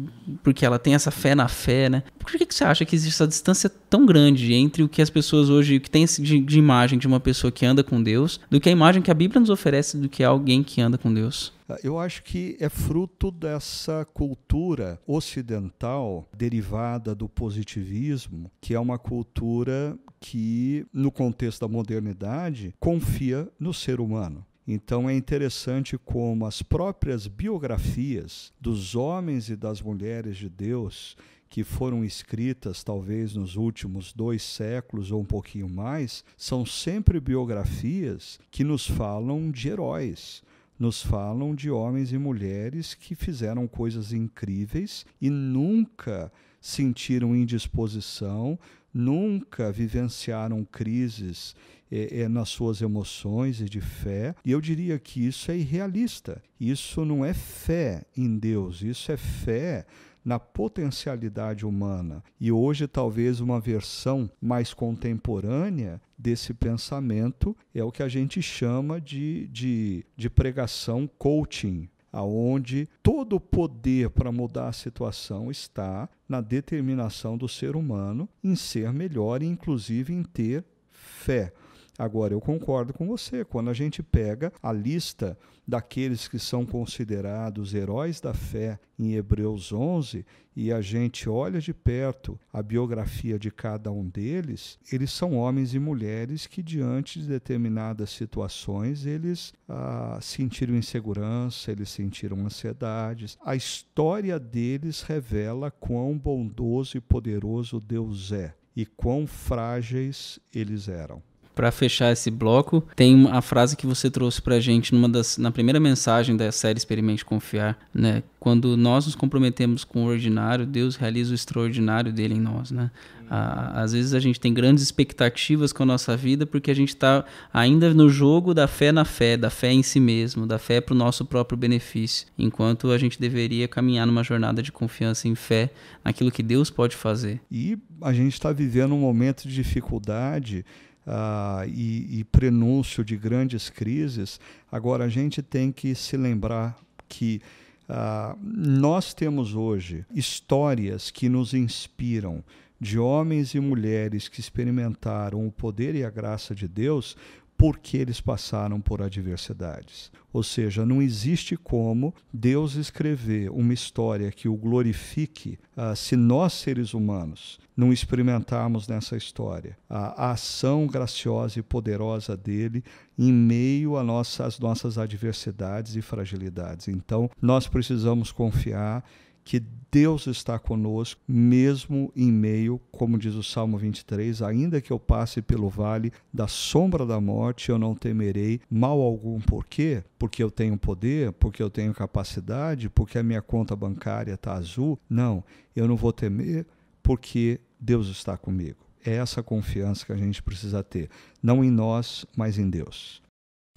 porque 0.44 0.66
ela 0.66 0.80
tem 0.80 0.96
essa 0.96 1.12
fé 1.12 1.36
na 1.36 1.48
fé, 1.48 1.90
né? 1.90 2.04
Por 2.20 2.32
que, 2.32 2.46
que 2.46 2.56
você 2.56 2.64
acha 2.64 2.86
que 2.86 2.96
existe 2.96 3.16
essa 3.16 3.28
distância 3.28 3.70
tão 3.70 4.06
grande 4.06 4.54
entre 4.54 4.84
o 4.84 4.90
que 4.90 5.02
as 5.02 5.10
pessoas 5.10 5.50
hoje. 5.50 5.80
que 5.80 5.90
tem 5.90 6.06
de, 6.06 6.40
de 6.40 6.60
imagem 6.60 7.00
de 7.00 7.08
uma 7.08 7.20
pessoa 7.20 7.52
que 7.52 7.66
anda 7.66 7.84
com 7.84 8.02
Deus, 8.02 8.40
do 8.50 8.60
que 8.60 8.70
a 8.70 8.72
imagem 8.72 9.02
que 9.02 9.12
a 9.12 9.14
Bíblia 9.14 9.40
nos 9.40 9.50
oferece 9.50 9.98
do 9.98 10.10
que 10.10 10.24
é 10.24 10.26
alguém 10.26 10.64
que 10.64 10.82
anda 10.82 10.98
com 10.98 11.14
Deus? 11.14 11.54
Eu 11.84 11.98
acho 11.98 12.22
que 12.24 12.56
é 12.60 12.70
fruto 12.70 13.32
dessa 13.32 14.06
cultura 14.06 15.00
ocidental 15.08 16.28
derivada 16.32 17.16
do 17.16 17.28
positivismo, 17.28 18.52
que 18.62 18.76
é 18.76 18.80
uma 18.80 19.00
cultura 19.00 19.98
que, 20.28 20.88
no 20.92 21.12
contexto 21.12 21.62
da 21.62 21.68
modernidade, 21.68 22.74
confia 22.80 23.48
no 23.60 23.72
ser 23.72 24.00
humano. 24.00 24.44
Então 24.68 25.08
é 25.08 25.16
interessante 25.16 26.00
como 26.00 26.48
as 26.48 26.64
próprias 26.64 27.28
biografias 27.28 28.52
dos 28.60 28.96
homens 28.96 29.50
e 29.50 29.56
das 29.56 29.84
mulheres 29.84 30.36
de 30.38 30.50
Deus 30.50 31.16
que 31.48 31.64
foram 31.64 32.04
escritas 32.04 32.84
talvez 32.84 33.36
nos 33.36 33.56
últimos 33.56 34.12
dois 34.14 34.42
séculos 34.42 35.12
ou 35.12 35.22
um 35.22 35.26
pouquinho 35.26 35.70
mais, 35.70 36.26
são 36.36 36.66
sempre 36.66 37.20
biografias 37.20 38.40
que 38.50 38.64
nos 38.64 38.88
falam 38.88 39.52
de 39.52 39.70
heróis, 39.70 40.42
nos 40.80 41.04
falam 41.04 41.54
de 41.54 41.70
homens 41.70 42.12
e 42.12 42.18
mulheres 42.18 42.96
que 42.96 43.14
fizeram 43.14 43.68
coisas 43.68 44.12
incríveis 44.12 45.06
e 45.22 45.30
nunca 45.30 46.32
sentiram 46.60 47.36
indisposição, 47.36 48.58
nunca 48.96 49.74
vivenciaram 49.74 50.64
crises 50.64 51.54
é, 51.92 52.22
é, 52.22 52.28
nas 52.30 52.48
suas 52.48 52.82
emoções 52.82 53.60
e 53.60 53.66
de 53.66 53.82
fé. 53.82 54.34
E 54.46 54.52
eu 54.52 54.62
diria 54.62 54.98
que 54.98 55.28
isso 55.28 55.52
é 55.52 55.58
irrealista. 55.58 56.42
Isso 56.58 57.04
não 57.04 57.26
é 57.26 57.34
fé 57.34 58.06
em 58.16 58.38
Deus, 58.38 58.82
isso 58.82 59.12
é 59.12 59.18
fé 59.18 59.86
na 60.24 60.40
potencialidade 60.40 61.66
humana. 61.66 62.24
E 62.40 62.52
hoje, 62.52 62.88
talvez, 62.88 63.42
uma 63.42 63.60
versão 63.60 64.32
mais 64.42 64.74
contemporânea 64.74 66.02
desse 66.18 66.54
pensamento 66.54 67.56
é 67.74 67.84
o 67.84 67.92
que 67.92 68.02
a 68.02 68.08
gente 68.08 68.42
chama 68.42 69.00
de, 69.00 69.48
de, 69.50 70.06
de 70.16 70.30
pregação 70.30 71.08
coaching, 71.20 71.88
aonde 72.16 72.88
todo 73.04 73.36
o 73.36 73.42
poder 73.42 74.10
para 74.10 74.32
mudar 74.32 74.70
a 74.70 74.74
situação 74.74 75.52
está 75.52 76.08
na 76.30 76.40
determinação 76.40 77.38
do 77.38 77.50
ser 77.50 77.76
humano 77.76 78.30
em 78.42 78.56
ser 78.56 78.94
melhor 78.94 79.44
e 79.44 79.46
inclusive 79.46 80.14
em 80.14 80.24
ter 80.24 80.64
fé. 80.90 81.52
Agora, 81.98 82.34
eu 82.34 82.42
concordo 82.42 82.94
com 82.94 83.08
você, 83.08 83.46
quando 83.46 83.70
a 83.70 83.74
gente 83.74 84.04
pega 84.04 84.52
a 84.62 84.72
lista 84.74 85.38
daqueles 85.66 86.28
que 86.28 86.38
são 86.38 86.66
considerados 86.66 87.74
heróis 87.74 88.20
da 88.20 88.34
fé 88.34 88.78
em 89.00 89.14
Hebreus 89.14 89.72
11 89.72 90.26
e 90.56 90.72
a 90.72 90.82
gente 90.82 91.30
olha 91.30 91.60
de 91.60 91.74
perto 91.74 92.38
a 92.52 92.62
biografia 92.62 93.40
de 93.40 93.50
cada 93.50 93.92
um 93.92 94.08
deles, 94.08 94.78
eles 94.92 95.12
são 95.12 95.38
homens 95.38 95.74
e 95.74 95.80
mulheres 95.80 96.46
que, 96.48 96.62
diante 96.62 97.22
de 97.22 97.28
determinadas 97.28 98.10
situações, 98.10 99.06
eles 99.06 99.54
ah, 99.68 100.20
sentiram 100.22 100.76
insegurança, 100.76 101.72
eles 101.72 101.90
sentiram 101.90 102.46
ansiedades. 102.46 103.38
A 103.44 103.56
história 103.56 104.38
deles 104.38 105.02
revela 105.02 105.72
quão 105.72 106.18
bondoso 106.18 106.98
e 106.98 107.02
poderoso 107.02 107.80
Deus 107.80 108.34
é 108.34 108.54
e 108.76 108.86
quão 108.86 109.26
frágeis 109.26 110.38
eles 110.54 110.90
eram 110.90 111.24
para 111.56 111.72
fechar 111.72 112.12
esse 112.12 112.30
bloco, 112.30 112.84
tem 112.96 113.28
a 113.32 113.42
frase 113.42 113.76
que 113.78 113.88
você 113.88 114.12
trouxe 114.12 114.42
pra 114.42 114.60
gente 114.60 114.94
numa 114.94 115.08
das, 115.08 115.38
na 115.38 115.52
primeira 115.52 115.80
mensagem 115.80 116.36
da 116.36 116.52
série 116.52 116.78
Experimente 116.78 117.24
Confiar, 117.24 117.78
né? 117.94 118.22
Quando 118.40 118.78
nós 118.78 119.06
nos 119.06 119.16
comprometemos 119.16 119.84
com 119.84 120.04
o 120.04 120.08
ordinário, 120.08 120.66
Deus 120.66 120.96
realiza 120.96 121.32
o 121.32 121.36
extraordinário 121.36 122.14
dele 122.14 122.36
em 122.36 122.40
nós, 122.40 122.70
né? 122.70 122.92
às 123.28 123.94
vezes 123.94 124.14
a 124.14 124.20
gente 124.20 124.40
tem 124.40 124.54
grandes 124.54 124.84
expectativas 124.84 125.74
com 125.74 125.84
a 125.84 125.86
nossa 125.86 126.16
vida 126.16 126.46
porque 126.46 126.70
a 126.70 126.76
gente 126.76 126.90
está 126.90 127.26
ainda 127.52 127.94
no 127.94 128.10
jogo 128.10 128.54
da 128.54 128.68
fé 128.68 128.92
na 128.92 129.04
fé, 129.04 129.36
da 129.36 129.50
fé 129.50 129.72
em 129.72 129.82
si 129.82 130.00
mesmo, 130.00 130.46
da 130.46 130.60
fé 130.60 130.80
para 130.80 130.94
o 130.94 130.98
nosso 130.98 131.26
próprio 131.26 131.58
benefício, 131.58 132.28
enquanto 132.38 132.92
a 132.92 132.98
gente 132.98 133.20
deveria 133.20 133.68
caminhar 133.68 134.06
numa 134.06 134.24
jornada 134.24 134.62
de 134.62 134.72
confiança 134.72 135.28
em 135.28 135.36
fé 135.36 135.72
naquilo 136.04 136.32
que 136.32 136.44
Deus 136.44 136.70
pode 136.70 136.96
fazer. 136.96 137.42
E 137.52 137.78
a 138.02 138.14
gente 138.14 138.34
está 138.34 138.52
vivendo 138.52 138.94
um 138.94 139.00
momento 139.00 139.48
de 139.48 139.56
dificuldade 139.56 140.66
uh, 141.06 141.68
e, 141.68 142.20
e 142.20 142.24
prenúncio 142.24 143.04
de 143.04 143.16
grandes 143.16 143.70
crises, 143.70 144.40
agora 144.72 145.06
a 145.06 145.10
gente 145.10 145.42
tem 145.42 145.72
que 145.72 145.94
se 145.96 146.18
lembrar 146.18 146.76
que 147.08 147.42
uh, 147.90 148.38
nós 148.42 149.14
temos 149.14 149.56
hoje 149.56 150.06
histórias 150.14 151.12
que 151.12 151.30
nos 151.30 151.54
inspiram 151.54 152.44
de 152.80 153.00
homens 153.00 153.54
e 153.54 153.60
mulheres 153.60 154.28
que 154.28 154.40
experimentaram 154.40 155.48
o 155.48 155.52
poder 155.52 155.96
e 155.96 156.04
a 156.04 156.10
graça 156.10 156.54
de 156.54 156.68
Deus 156.68 157.16
porque 157.58 157.98
eles 157.98 158.20
passaram 158.20 158.82
por 158.82 159.02
adversidades. 159.02 160.12
Ou 160.34 160.44
seja, 160.44 160.86
não 160.86 161.02
existe 161.02 161.56
como 161.56 162.14
Deus 162.34 162.76
escrever 162.76 163.50
uma 163.50 163.74
história 163.74 164.32
que 164.32 164.50
o 164.50 164.56
glorifique 164.56 165.58
uh, 165.78 165.96
se 165.96 166.18
nós, 166.18 166.52
seres 166.54 166.94
humanos, 166.94 167.58
não 167.76 167.94
experimentarmos 167.94 168.88
nessa 168.88 169.16
história 169.16 169.78
a, 169.90 170.28
a 170.28 170.32
ação 170.32 170.88
graciosa 170.88 171.60
e 171.60 171.64
poderosa 171.64 172.36
dele 172.36 172.84
em 173.18 173.32
meio 173.32 173.98
às 173.98 174.06
nossas, 174.06 174.60
nossas 174.60 174.98
adversidades 174.98 175.96
e 175.96 176.02
fragilidades. 176.02 176.90
Então, 176.90 177.30
nós 177.42 177.68
precisamos 177.68 178.32
confiar 178.32 179.04
que 179.46 179.64
Deus 179.92 180.26
está 180.26 180.58
conosco, 180.60 181.22
mesmo 181.26 182.12
em 182.16 182.32
meio, 182.32 182.82
como 182.92 183.18
diz 183.18 183.36
o 183.36 183.44
Salmo 183.44 183.78
23, 183.78 184.42
ainda 184.42 184.82
que 184.82 184.92
eu 184.92 185.00
passe 185.00 185.42
pelo 185.42 185.70
vale 185.70 186.12
da 186.34 186.48
sombra 186.48 187.06
da 187.06 187.22
morte, 187.22 187.70
eu 187.70 187.78
não 187.78 187.96
temerei 187.96 188.60
mal 188.70 189.00
algum. 189.00 189.40
Por 189.40 189.64
quê? 189.66 190.04
Porque 190.18 190.44
eu 190.44 190.50
tenho 190.50 190.78
poder, 190.78 191.32
porque 191.34 191.62
eu 191.62 191.70
tenho 191.70 191.94
capacidade, 191.94 192.90
porque 192.90 193.20
a 193.20 193.24
minha 193.24 193.42
conta 193.42 193.76
bancária 193.76 194.34
está 194.34 194.54
azul. 194.56 195.00
Não, 195.08 195.44
eu 195.76 195.88
não 195.88 195.96
vou 195.96 196.12
temer 196.12 196.66
porque 197.04 197.62
Deus 197.80 198.08
está 198.08 198.36
comigo. 198.36 198.80
É 199.06 199.14
essa 199.14 199.44
confiança 199.44 200.08
que 200.08 200.12
a 200.12 200.18
gente 200.18 200.42
precisa 200.42 200.84
ter, 200.84 201.08
não 201.42 201.64
em 201.64 201.70
nós, 201.70 202.26
mas 202.36 202.58
em 202.58 202.68
Deus. 202.68 203.22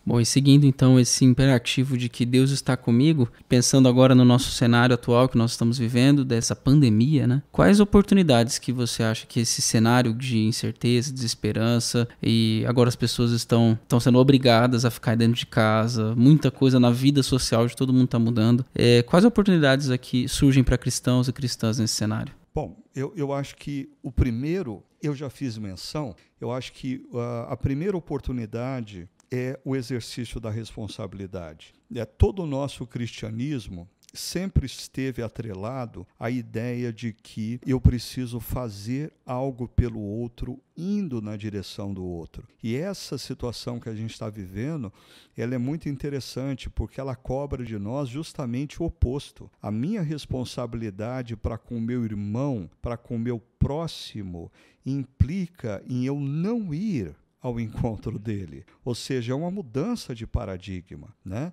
Bom, 0.04 0.18
e 0.18 0.24
seguindo 0.24 0.64
então 0.64 0.98
esse 0.98 1.24
imperativo 1.24 1.98
de 1.98 2.08
que 2.08 2.24
Deus 2.24 2.50
está 2.50 2.76
comigo, 2.76 3.28
pensando 3.46 3.88
agora 3.88 4.14
no 4.14 4.24
nosso 4.24 4.50
cenário 4.50 4.94
atual 4.94 5.28
que 5.28 5.36
nós 5.36 5.50
estamos 5.50 5.76
vivendo, 5.76 6.24
dessa 6.24 6.56
pandemia, 6.56 7.26
né? 7.26 7.42
Quais 7.52 7.78
oportunidades 7.78 8.58
que 8.58 8.72
você 8.72 9.02
acha 9.02 9.26
que 9.26 9.40
esse 9.40 9.60
cenário 9.60 10.14
de 10.14 10.38
incerteza, 10.38 11.12
desesperança 11.12 12.08
e 12.22 12.64
agora 12.66 12.88
as 12.88 12.96
pessoas 12.96 13.32
estão, 13.32 13.78
estão 13.82 14.00
sendo 14.00 14.18
obrigadas 14.18 14.86
a 14.86 14.90
ficar 14.90 15.14
dentro 15.14 15.38
de 15.38 15.46
casa, 15.46 16.14
muita 16.16 16.50
coisa 16.50 16.80
na 16.80 16.90
vida 16.90 17.22
social 17.22 17.66
de 17.66 17.76
todo 17.76 17.92
mundo 17.92 18.06
está 18.06 18.18
mudando. 18.18 18.64
É, 18.74 19.02
quais 19.02 19.26
oportunidades 19.26 19.90
aqui 19.90 20.26
surgem 20.26 20.64
para 20.64 20.78
cristãos 20.78 21.28
e 21.28 21.32
cristãs 21.32 21.78
nesse 21.78 21.94
cenário? 21.94 22.32
Bom, 22.54 22.76
eu, 22.94 23.12
eu 23.14 23.32
acho 23.32 23.56
que 23.56 23.88
o 24.02 24.10
primeiro, 24.10 24.82
eu 25.02 25.14
já 25.14 25.30
fiz 25.30 25.56
menção, 25.58 26.16
eu 26.40 26.50
acho 26.50 26.72
que 26.72 27.06
uh, 27.12 27.46
a 27.48 27.56
primeira 27.56 27.96
oportunidade 27.96 29.08
é 29.30 29.58
o 29.64 29.76
exercício 29.76 30.40
da 30.40 30.50
responsabilidade. 30.50 31.74
É 31.94 32.04
todo 32.04 32.42
o 32.42 32.46
nosso 32.46 32.86
cristianismo 32.86 33.88
sempre 34.12 34.66
esteve 34.66 35.22
atrelado 35.22 36.06
à 36.18 36.30
ideia 36.30 36.92
de 36.92 37.12
que 37.12 37.60
eu 37.66 37.80
preciso 37.80 38.40
fazer 38.40 39.12
algo 39.24 39.68
pelo 39.68 40.00
outro, 40.00 40.60
indo 40.76 41.20
na 41.20 41.36
direção 41.36 41.92
do 41.92 42.04
outro. 42.04 42.46
E 42.62 42.76
essa 42.76 43.18
situação 43.18 43.78
que 43.78 43.88
a 43.88 43.94
gente 43.94 44.12
está 44.12 44.30
vivendo, 44.30 44.92
ela 45.36 45.54
é 45.54 45.58
muito 45.58 45.88
interessante 45.88 46.70
porque 46.70 47.00
ela 47.00 47.14
cobra 47.14 47.64
de 47.64 47.78
nós 47.78 48.08
justamente 48.08 48.82
o 48.82 48.86
oposto. 48.86 49.50
A 49.60 49.70
minha 49.70 50.02
responsabilidade 50.02 51.36
para 51.36 51.58
com 51.58 51.80
meu 51.80 52.04
irmão, 52.04 52.70
para 52.80 52.96
com 52.96 53.18
meu 53.18 53.40
próximo, 53.58 54.50
implica 54.84 55.82
em 55.86 56.04
eu 56.04 56.18
não 56.18 56.72
ir 56.72 57.14
ao 57.40 57.58
encontro 57.60 58.18
dele. 58.18 58.64
Ou 58.84 58.94
seja, 58.94 59.32
é 59.32 59.36
uma 59.36 59.50
mudança 59.50 60.14
de 60.14 60.26
paradigma. 60.26 61.14
Né? 61.24 61.52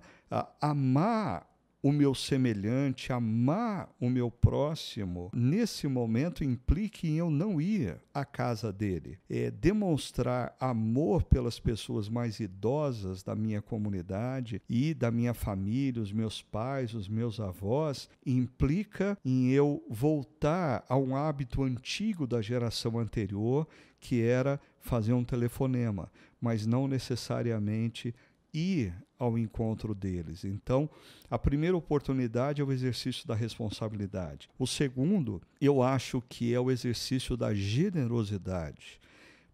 Amar 0.60 1.46
o 1.86 1.92
meu 1.92 2.16
semelhante, 2.16 3.12
amar 3.12 3.88
o 4.00 4.10
meu 4.10 4.28
próximo, 4.28 5.30
nesse 5.32 5.86
momento 5.86 6.42
implica 6.42 7.06
em 7.06 7.14
eu 7.14 7.30
não 7.30 7.60
ir 7.60 7.96
à 8.12 8.24
casa 8.24 8.72
dele. 8.72 9.20
É 9.30 9.52
demonstrar 9.52 10.56
amor 10.58 11.22
pelas 11.22 11.60
pessoas 11.60 12.08
mais 12.08 12.40
idosas 12.40 13.22
da 13.22 13.36
minha 13.36 13.62
comunidade 13.62 14.60
e 14.68 14.92
da 14.94 15.12
minha 15.12 15.32
família, 15.32 16.02
os 16.02 16.12
meus 16.12 16.42
pais, 16.42 16.92
os 16.92 17.08
meus 17.08 17.38
avós, 17.38 18.08
implica 18.26 19.16
em 19.24 19.50
eu 19.50 19.80
voltar 19.88 20.84
a 20.88 20.96
um 20.96 21.14
hábito 21.14 21.62
antigo 21.62 22.26
da 22.26 22.42
geração 22.42 22.98
anterior, 22.98 23.64
que 24.06 24.22
era 24.22 24.60
fazer 24.80 25.12
um 25.14 25.24
telefonema, 25.24 26.08
mas 26.40 26.64
não 26.64 26.86
necessariamente 26.86 28.14
ir 28.54 28.94
ao 29.18 29.36
encontro 29.36 29.96
deles. 29.96 30.44
Então, 30.44 30.88
a 31.28 31.36
primeira 31.36 31.76
oportunidade 31.76 32.62
é 32.62 32.64
o 32.64 32.70
exercício 32.70 33.26
da 33.26 33.34
responsabilidade. 33.34 34.48
O 34.56 34.64
segundo, 34.64 35.42
eu 35.60 35.82
acho 35.82 36.22
que 36.28 36.54
é 36.54 36.60
o 36.60 36.70
exercício 36.70 37.36
da 37.36 37.52
generosidade, 37.52 39.00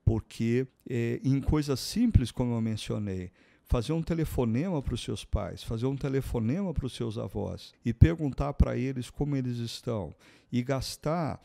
porque 0.05 0.67
é, 0.87 1.19
em 1.25 1.41
coisas 1.41 1.81
simples, 1.81 2.31
como 2.31 2.53
eu 2.53 2.61
mencionei, 2.61 3.31
fazer 3.73 3.95
um 3.95 4.03
telefonema 4.03 4.83
para 4.83 4.93
os 4.93 5.03
seus 5.03 5.25
pais, 5.25 5.63
fazer 5.63 5.87
um 5.87 5.97
telefonema 5.97 6.75
para 6.75 6.85
os 6.85 6.93
seus 6.93 7.17
avós 7.17 7.73
e 7.83 7.91
perguntar 7.91 8.53
para 8.53 8.77
eles 8.77 9.09
como 9.09 9.35
eles 9.35 9.57
estão 9.57 10.15
e 10.53 10.63
gastar 10.63 11.41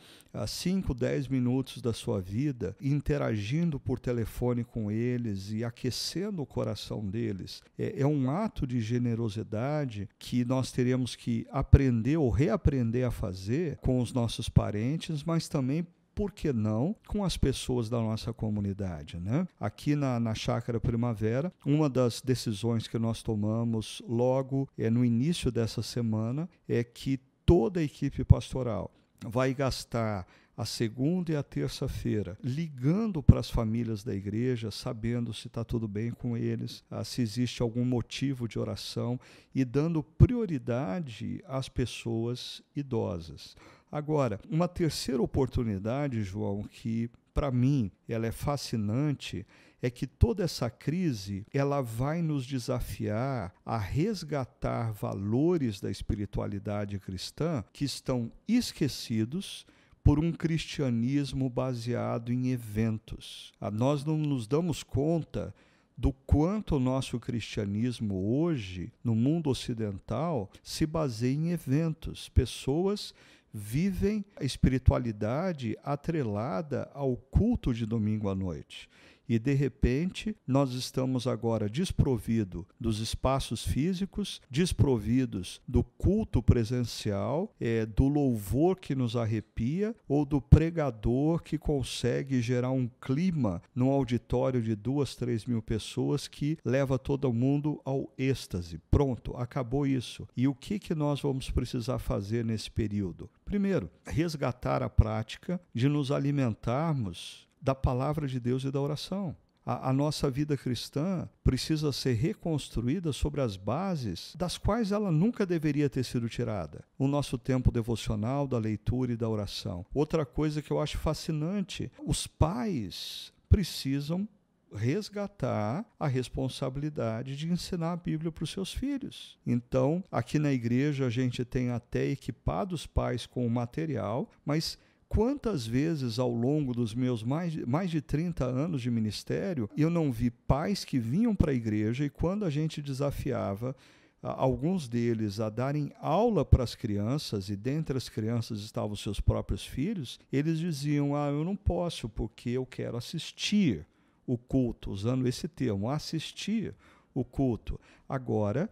5, 0.46 0.92
uh, 0.92 0.94
10 0.94 1.28
minutos 1.28 1.80
da 1.80 1.94
sua 1.94 2.20
vida 2.20 2.76
interagindo 2.82 3.80
por 3.80 3.98
telefone 3.98 4.62
com 4.62 4.90
eles 4.90 5.50
e 5.50 5.64
aquecendo 5.64 6.42
o 6.42 6.46
coração 6.46 7.02
deles. 7.02 7.62
É, 7.78 8.02
é 8.02 8.06
um 8.06 8.30
ato 8.30 8.66
de 8.66 8.78
generosidade 8.78 10.06
que 10.18 10.44
nós 10.44 10.70
teremos 10.70 11.16
que 11.16 11.46
aprender 11.50 12.18
ou 12.18 12.28
reaprender 12.28 13.06
a 13.06 13.10
fazer 13.10 13.78
com 13.78 14.02
os 14.02 14.12
nossos 14.12 14.50
parentes, 14.50 15.24
mas 15.24 15.48
também 15.48 15.86
por 16.18 16.32
que 16.32 16.52
não, 16.52 16.96
com 17.06 17.22
as 17.22 17.36
pessoas 17.36 17.88
da 17.88 17.96
nossa 18.00 18.32
comunidade. 18.32 19.20
Né? 19.20 19.46
Aqui 19.60 19.94
na, 19.94 20.18
na 20.18 20.34
Chácara 20.34 20.80
Primavera, 20.80 21.52
uma 21.64 21.88
das 21.88 22.20
decisões 22.20 22.88
que 22.88 22.98
nós 22.98 23.22
tomamos 23.22 24.02
logo 24.04 24.68
é, 24.76 24.90
no 24.90 25.04
início 25.04 25.48
dessa 25.52 25.80
semana 25.80 26.50
é 26.68 26.82
que 26.82 27.20
toda 27.46 27.78
a 27.78 27.84
equipe 27.84 28.24
pastoral 28.24 28.90
vai 29.24 29.54
gastar 29.54 30.26
a 30.58 30.64
segunda 30.64 31.30
e 31.30 31.36
a 31.36 31.42
terça-feira, 31.42 32.36
ligando 32.42 33.22
para 33.22 33.38
as 33.38 33.48
famílias 33.48 34.02
da 34.02 34.12
igreja, 34.12 34.72
sabendo 34.72 35.32
se 35.32 35.46
está 35.46 35.62
tudo 35.62 35.86
bem 35.86 36.10
com 36.10 36.36
eles, 36.36 36.82
ah, 36.90 37.04
se 37.04 37.22
existe 37.22 37.62
algum 37.62 37.84
motivo 37.84 38.48
de 38.48 38.58
oração 38.58 39.20
e 39.54 39.64
dando 39.64 40.02
prioridade 40.02 41.40
às 41.46 41.68
pessoas 41.68 42.60
idosas. 42.74 43.56
Agora, 43.90 44.40
uma 44.50 44.66
terceira 44.66 45.22
oportunidade, 45.22 46.24
João, 46.24 46.64
que 46.64 47.08
para 47.32 47.52
mim 47.52 47.88
ela 48.08 48.26
é 48.26 48.32
fascinante, 48.32 49.46
é 49.80 49.88
que 49.88 50.08
toda 50.08 50.42
essa 50.42 50.68
crise 50.68 51.46
ela 51.54 51.80
vai 51.80 52.20
nos 52.20 52.44
desafiar 52.44 53.54
a 53.64 53.78
resgatar 53.78 54.90
valores 54.92 55.80
da 55.80 55.88
espiritualidade 55.88 56.98
cristã 56.98 57.62
que 57.72 57.84
estão 57.84 58.32
esquecidos 58.48 59.64
por 60.08 60.18
um 60.18 60.32
cristianismo 60.32 61.50
baseado 61.50 62.32
em 62.32 62.48
eventos. 62.48 63.52
Ah, 63.60 63.70
nós 63.70 64.06
não 64.06 64.16
nos 64.16 64.46
damos 64.46 64.82
conta 64.82 65.54
do 65.94 66.14
quanto 66.14 66.76
o 66.76 66.80
nosso 66.80 67.20
cristianismo 67.20 68.40
hoje, 68.40 68.90
no 69.04 69.14
mundo 69.14 69.50
ocidental, 69.50 70.50
se 70.62 70.86
baseia 70.86 71.34
em 71.34 71.50
eventos, 71.50 72.30
pessoas 72.30 73.12
vivem 73.52 74.24
a 74.34 74.44
espiritualidade 74.44 75.76
atrelada 75.84 76.90
ao 76.94 77.14
culto 77.14 77.74
de 77.74 77.84
domingo 77.84 78.30
à 78.30 78.34
noite. 78.34 78.88
E 79.28 79.38
de 79.38 79.52
repente, 79.52 80.34
nós 80.46 80.72
estamos 80.72 81.26
agora 81.26 81.68
desprovidos 81.68 82.64
dos 82.80 83.00
espaços 83.00 83.66
físicos, 83.66 84.40
desprovidos 84.50 85.60
do 85.68 85.82
culto 85.82 86.42
presencial, 86.42 87.54
é, 87.60 87.84
do 87.84 88.08
louvor 88.08 88.78
que 88.78 88.94
nos 88.94 89.16
arrepia 89.16 89.94
ou 90.08 90.24
do 90.24 90.40
pregador 90.40 91.42
que 91.42 91.58
consegue 91.58 92.40
gerar 92.40 92.70
um 92.70 92.88
clima 93.00 93.60
num 93.74 93.90
auditório 93.90 94.62
de 94.62 94.74
duas, 94.74 95.14
três 95.14 95.44
mil 95.44 95.60
pessoas 95.60 96.26
que 96.26 96.56
leva 96.64 96.98
todo 96.98 97.32
mundo 97.32 97.80
ao 97.84 98.12
êxtase. 98.16 98.80
Pronto, 98.90 99.36
acabou 99.36 99.86
isso. 99.86 100.26
E 100.36 100.48
o 100.48 100.54
que, 100.54 100.78
que 100.78 100.94
nós 100.94 101.20
vamos 101.20 101.50
precisar 101.50 101.98
fazer 101.98 102.44
nesse 102.44 102.70
período? 102.70 103.28
Primeiro, 103.44 103.90
resgatar 104.06 104.82
a 104.82 104.88
prática 104.88 105.60
de 105.74 105.88
nos 105.88 106.10
alimentarmos 106.10 107.47
da 107.60 107.74
palavra 107.74 108.26
de 108.26 108.38
Deus 108.40 108.64
e 108.64 108.70
da 108.70 108.80
oração. 108.80 109.36
A, 109.64 109.90
a, 109.90 109.92
nossa 109.92 110.30
vida 110.30 110.56
cristã 110.56 111.28
precisa 111.44 111.92
ser 111.92 112.14
reconstruída 112.14 113.12
sobre 113.12 113.42
as 113.42 113.54
bases 113.54 114.34
das 114.34 114.56
quais 114.56 114.92
ela 114.92 115.12
nunca 115.12 115.44
deveria 115.44 115.90
ter 115.90 116.04
sido 116.04 116.26
tirada. 116.26 116.82
O 116.98 117.06
nosso 117.06 117.36
tempo 117.36 117.70
devocional, 117.70 118.48
da 118.48 118.56
leitura 118.56 119.12
e 119.12 119.16
da 119.16 119.28
oração. 119.28 119.84
Outra 119.92 120.24
coisa 120.24 120.62
que 120.62 120.70
eu 120.70 120.80
acho 120.80 120.96
fascinante: 120.96 121.92
os 122.06 122.26
pais 122.26 123.30
precisam 123.50 124.26
resgatar 124.74 125.84
a 125.98 126.06
responsabilidade 126.06 127.36
de 127.36 127.50
ensinar 127.50 127.92
a 127.92 127.96
Bíblia 127.96 128.30
para 128.32 128.44
os 128.44 128.50
seus 128.50 128.72
filhos. 128.72 129.38
Então, 129.46 130.02
aqui 130.10 130.38
na 130.38 130.52
igreja 130.52 131.06
a 131.06 131.10
gente 131.10 131.44
tem 131.44 131.70
até 131.70 132.06
equipado 132.06 132.74
os 132.74 132.86
pais 132.86 133.26
com 133.26 133.46
o 133.46 133.50
material, 133.50 134.30
mas 134.44 134.78
Quantas 135.08 135.66
vezes 135.66 136.18
ao 136.18 136.30
longo 136.30 136.74
dos 136.74 136.94
meus 136.94 137.22
mais, 137.22 137.56
mais 137.64 137.90
de 137.90 138.00
30 138.00 138.44
anos 138.44 138.82
de 138.82 138.90
ministério 138.90 139.68
eu 139.76 139.88
não 139.88 140.12
vi 140.12 140.30
pais 140.30 140.84
que 140.84 140.98
vinham 140.98 141.34
para 141.34 141.50
a 141.50 141.54
igreja 141.54 142.04
e 142.04 142.10
quando 142.10 142.44
a 142.44 142.50
gente 142.50 142.82
desafiava 142.82 143.74
alguns 144.22 144.88
deles 144.88 145.40
a 145.40 145.48
darem 145.48 145.92
aula 146.00 146.44
para 146.44 146.64
as 146.64 146.74
crianças, 146.74 147.48
e 147.48 147.56
dentre 147.56 147.96
as 147.96 148.08
crianças 148.08 148.60
estavam 148.60 148.96
seus 148.96 149.20
próprios 149.20 149.64
filhos, 149.64 150.18
eles 150.32 150.58
diziam: 150.58 151.14
Ah, 151.14 151.28
eu 151.28 151.44
não 151.44 151.56
posso 151.56 152.08
porque 152.08 152.50
eu 152.50 152.66
quero 152.66 152.96
assistir 152.96 153.86
o 154.26 154.36
culto, 154.36 154.90
usando 154.90 155.26
esse 155.26 155.46
termo, 155.48 155.88
assistir 155.88 156.74
o 157.14 157.24
culto. 157.24 157.80
Agora, 158.08 158.70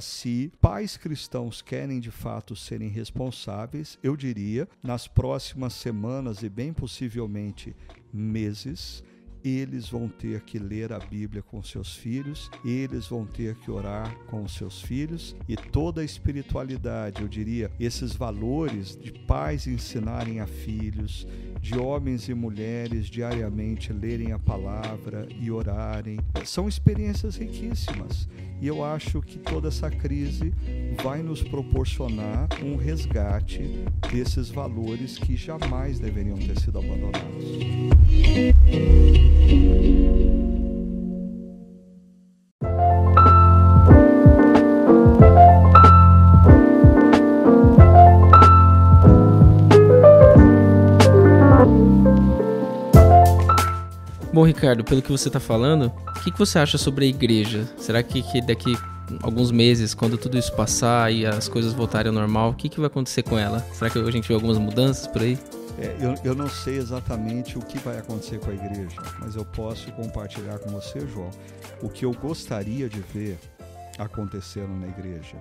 se 0.00 0.52
pais 0.60 0.96
cristãos 0.96 1.62
querem 1.62 2.00
de 2.00 2.10
fato 2.10 2.56
serem 2.56 2.88
responsáveis, 2.88 3.98
eu 4.02 4.16
diria, 4.16 4.68
nas 4.82 5.06
próximas 5.06 5.74
semanas 5.74 6.42
e 6.42 6.48
bem 6.48 6.72
possivelmente 6.72 7.74
meses, 8.12 9.02
eles 9.46 9.88
vão 9.88 10.08
ter 10.08 10.40
que 10.40 10.58
ler 10.58 10.92
a 10.92 10.98
Bíblia 10.98 11.42
com 11.42 11.62
seus 11.62 11.94
filhos, 11.94 12.50
eles 12.64 13.06
vão 13.06 13.24
ter 13.24 13.54
que 13.56 13.70
orar 13.70 14.12
com 14.26 14.42
os 14.42 14.54
seus 14.54 14.80
filhos 14.80 15.36
e 15.48 15.56
toda 15.56 16.00
a 16.00 16.04
espiritualidade, 16.04 17.22
eu 17.22 17.28
diria, 17.28 17.70
esses 17.78 18.12
valores 18.12 18.96
de 18.96 19.12
pais 19.12 19.66
ensinarem 19.66 20.40
a 20.40 20.46
filhos, 20.46 21.26
de 21.60 21.78
homens 21.78 22.28
e 22.28 22.34
mulheres 22.34 23.06
diariamente 23.06 23.92
lerem 23.92 24.32
a 24.32 24.38
palavra 24.38 25.28
e 25.38 25.50
orarem, 25.50 26.18
são 26.44 26.68
experiências 26.68 27.36
riquíssimas. 27.36 28.28
E 28.60 28.66
eu 28.66 28.82
acho 28.82 29.20
que 29.20 29.38
toda 29.38 29.68
essa 29.68 29.90
crise 29.90 30.52
vai 31.02 31.22
nos 31.22 31.42
proporcionar 31.42 32.48
um 32.64 32.76
resgate 32.76 33.84
desses 34.10 34.48
valores 34.48 35.18
que 35.18 35.36
jamais 35.36 35.98
deveriam 35.98 36.36
ter 36.36 36.58
sido 36.58 36.78
abandonados. 36.78 37.44
Ricardo, 54.46 54.84
pelo 54.84 55.02
que 55.02 55.10
você 55.10 55.28
está 55.28 55.40
falando, 55.40 55.92
o 56.08 56.20
que, 56.22 56.30
que, 56.30 56.38
você 56.38 56.58
acha 56.58 56.78
sobre 56.78 57.04
a 57.04 57.08
igreja? 57.08 57.68
Será 57.76 58.02
que, 58.02 58.22
que, 58.22 58.40
daqui 58.40 58.76
alguns 59.22 59.50
meses, 59.50 59.94
quando 59.94 60.16
tudo 60.16 60.38
isso 60.38 60.52
passar 60.54 61.12
e 61.12 61.26
as 61.26 61.48
coisas 61.48 61.72
voltarem 61.72 62.08
ao 62.08 62.14
normal, 62.14 62.50
o 62.50 62.54
que, 62.54 62.68
que 62.68 62.78
vai 62.78 62.86
acontecer 62.86 63.22
com 63.22 63.38
ela? 63.38 63.60
Será 63.72 63.90
que 63.90 63.98
a 63.98 64.10
gente 64.10 64.26
vê 64.26 64.34
algumas 64.34 64.58
mudanças 64.58 65.06
por 65.06 65.22
aí? 65.22 65.38
É, 65.78 65.96
eu, 66.00 66.14
eu 66.24 66.34
não 66.34 66.48
sei 66.48 66.78
exatamente 66.78 67.58
o 67.58 67.60
que 67.60 67.78
vai 67.78 67.98
acontecer 67.98 68.38
com 68.38 68.50
a 68.50 68.54
igreja, 68.54 68.96
mas 69.20 69.36
eu 69.36 69.44
posso 69.44 69.92
compartilhar 69.92 70.58
com 70.58 70.70
você, 70.70 71.06
João, 71.06 71.30
o 71.82 71.88
que 71.88 72.04
eu 72.04 72.12
gostaria 72.12 72.88
de 72.88 73.00
ver 73.00 73.38
acontecendo 73.98 74.74
na 74.80 74.88
igreja. 74.88 75.36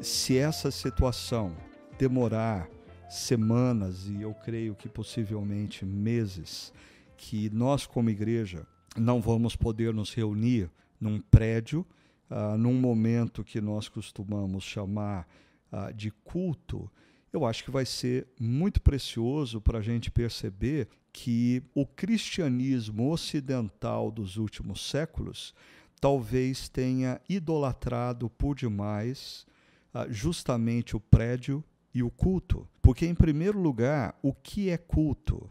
Se 0.00 0.36
essa 0.36 0.70
situação 0.70 1.52
demorar 1.98 2.68
semanas 3.08 4.06
e 4.06 4.20
eu 4.22 4.34
creio 4.44 4.74
que 4.74 4.88
possivelmente 4.88 5.84
meses, 5.84 6.72
que 7.18 7.50
nós, 7.50 7.84
como 7.84 8.08
igreja, 8.08 8.64
não 8.96 9.20
vamos 9.20 9.56
poder 9.56 9.92
nos 9.92 10.14
reunir 10.14 10.70
num 11.00 11.20
prédio, 11.20 11.84
uh, 12.30 12.56
num 12.56 12.74
momento 12.74 13.44
que 13.44 13.60
nós 13.60 13.88
costumamos 13.88 14.64
chamar 14.64 15.28
uh, 15.72 15.92
de 15.92 16.10
culto, 16.10 16.90
eu 17.32 17.44
acho 17.44 17.64
que 17.64 17.70
vai 17.70 17.84
ser 17.84 18.26
muito 18.40 18.80
precioso 18.80 19.60
para 19.60 19.78
a 19.78 19.82
gente 19.82 20.10
perceber 20.10 20.88
que 21.12 21.62
o 21.74 21.84
cristianismo 21.84 23.10
ocidental 23.10 24.10
dos 24.10 24.36
últimos 24.36 24.88
séculos 24.88 25.52
talvez 26.00 26.68
tenha 26.68 27.20
idolatrado 27.28 28.30
por 28.30 28.54
demais 28.54 29.44
uh, 29.92 30.10
justamente 30.10 30.96
o 30.96 31.00
prédio 31.00 31.62
e 31.92 32.02
o 32.02 32.10
culto. 32.10 32.66
Porque, 32.80 33.04
em 33.06 33.14
primeiro 33.14 33.60
lugar, 33.60 34.16
o 34.22 34.32
que 34.32 34.70
é 34.70 34.78
culto? 34.78 35.50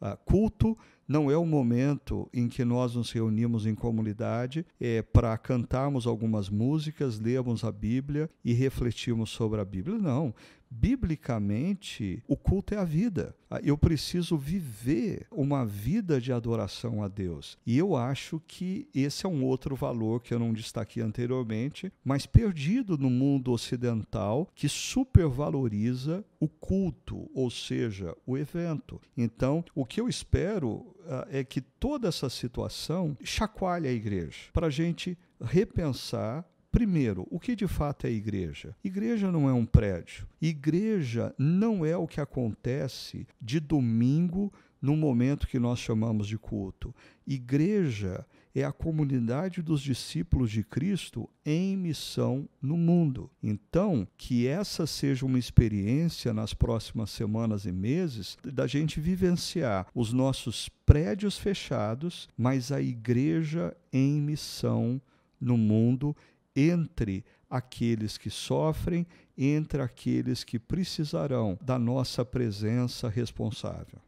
Uh, 0.00 0.16
culto 0.24 0.76
não 1.08 1.30
é 1.30 1.36
o 1.36 1.46
momento 1.46 2.28
em 2.34 2.48
que 2.48 2.64
nós 2.64 2.94
nos 2.94 3.10
reunimos 3.10 3.64
em 3.64 3.74
comunidade 3.74 4.66
é, 4.78 5.00
para 5.00 5.36
cantarmos 5.38 6.06
algumas 6.06 6.50
músicas, 6.50 7.18
lermos 7.18 7.64
a 7.64 7.72
Bíblia 7.72 8.28
e 8.44 8.52
refletirmos 8.52 9.30
sobre 9.30 9.58
a 9.58 9.64
Bíblia. 9.64 9.96
Não 9.96 10.34
biblicamente, 10.70 12.22
o 12.26 12.36
culto 12.36 12.74
é 12.74 12.78
a 12.78 12.84
vida. 12.84 13.34
Ah, 13.50 13.60
eu 13.62 13.78
preciso 13.78 14.36
viver 14.36 15.26
uma 15.30 15.64
vida 15.64 16.20
de 16.20 16.32
adoração 16.32 17.02
a 17.02 17.08
Deus. 17.08 17.56
E 17.66 17.78
eu 17.78 17.96
acho 17.96 18.40
que 18.46 18.86
esse 18.94 19.24
é 19.24 19.28
um 19.28 19.44
outro 19.44 19.74
valor 19.74 20.20
que 20.20 20.34
eu 20.34 20.38
não 20.38 20.52
destaquei 20.52 21.02
anteriormente, 21.02 21.92
mas 22.04 22.26
perdido 22.26 22.98
no 22.98 23.08
mundo 23.08 23.52
ocidental 23.52 24.48
que 24.54 24.68
supervaloriza 24.68 26.24
o 26.38 26.48
culto, 26.48 27.30
ou 27.34 27.50
seja, 27.50 28.14
o 28.26 28.36
evento. 28.36 29.00
Então, 29.16 29.64
o 29.74 29.84
que 29.84 30.00
eu 30.00 30.08
espero 30.08 30.68
uh, 30.68 31.26
é 31.30 31.42
que 31.42 31.60
toda 31.60 32.08
essa 32.08 32.28
situação 32.28 33.16
chacoalhe 33.24 33.88
a 33.88 33.92
igreja 33.92 34.50
para 34.52 34.66
a 34.66 34.70
gente 34.70 35.16
repensar 35.40 36.44
Primeiro, 36.70 37.26
o 37.30 37.40
que 37.40 37.56
de 37.56 37.66
fato 37.66 38.06
é 38.06 38.10
igreja? 38.10 38.76
Igreja 38.84 39.32
não 39.32 39.48
é 39.48 39.52
um 39.52 39.64
prédio. 39.64 40.26
Igreja 40.40 41.34
não 41.38 41.84
é 41.84 41.96
o 41.96 42.06
que 42.06 42.20
acontece 42.20 43.26
de 43.40 43.58
domingo 43.58 44.52
no 44.80 44.96
momento 44.96 45.48
que 45.48 45.58
nós 45.58 45.78
chamamos 45.78 46.26
de 46.28 46.38
culto. 46.38 46.94
Igreja 47.26 48.24
é 48.54 48.64
a 48.64 48.72
comunidade 48.72 49.62
dos 49.62 49.80
discípulos 49.80 50.50
de 50.50 50.62
Cristo 50.62 51.28
em 51.44 51.76
missão 51.76 52.48
no 52.60 52.76
mundo. 52.76 53.30
Então, 53.42 54.06
que 54.16 54.46
essa 54.46 54.86
seja 54.86 55.26
uma 55.26 55.38
experiência 55.38 56.32
nas 56.32 56.54
próximas 56.54 57.10
semanas 57.10 57.64
e 57.64 57.72
meses 57.72 58.36
da 58.42 58.66
gente 58.66 59.00
vivenciar 59.00 59.86
os 59.94 60.12
nossos 60.12 60.68
prédios 60.84 61.38
fechados, 61.38 62.28
mas 62.36 62.72
a 62.72 62.80
igreja 62.80 63.76
em 63.92 64.20
missão 64.20 65.00
no 65.40 65.56
mundo 65.56 66.16
entre 66.58 67.24
aqueles 67.48 68.18
que 68.18 68.30
sofrem, 68.30 69.06
entre 69.36 69.80
aqueles 69.80 70.42
que 70.42 70.58
precisarão 70.58 71.58
da 71.62 71.78
nossa 71.78 72.24
presença 72.24 73.08
responsável. 73.08 73.98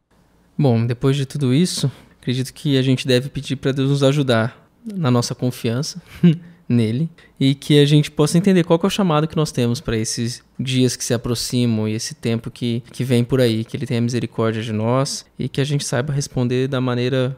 Bom, 0.57 0.85
depois 0.85 1.15
de 1.15 1.25
tudo 1.25 1.53
isso, 1.53 1.91
acredito 2.19 2.53
que 2.53 2.77
a 2.77 2.81
gente 2.81 3.07
deve 3.07 3.29
pedir 3.29 3.55
para 3.55 3.71
Deus 3.71 3.89
nos 3.89 4.03
ajudar 4.03 4.69
na 4.85 5.09
nossa 5.09 5.33
confiança 5.33 6.01
nele 6.67 7.09
e 7.39 7.55
que 7.55 7.79
a 7.79 7.85
gente 7.85 8.11
possa 8.11 8.37
entender 8.37 8.63
qual 8.63 8.79
é 8.83 8.85
o 8.85 8.89
chamado 8.89 9.27
que 9.27 9.35
nós 9.35 9.51
temos 9.51 9.79
para 9.79 9.97
esses 9.97 10.43
dias 10.59 10.95
que 10.95 11.03
se 11.03 11.13
aproximam 11.13 11.87
e 11.87 11.93
esse 11.93 12.13
tempo 12.13 12.51
que, 12.51 12.83
que 12.91 13.03
vem 13.03 13.23
por 13.23 13.39
aí, 13.41 13.63
que 13.63 13.75
ele 13.75 13.85
tenha 13.85 14.01
misericórdia 14.01 14.61
de 14.61 14.71
nós 14.71 15.25
e 15.39 15.47
que 15.47 15.61
a 15.61 15.63
gente 15.63 15.85
saiba 15.85 16.13
responder 16.13 16.67
da 16.67 16.81
maneira 16.81 17.37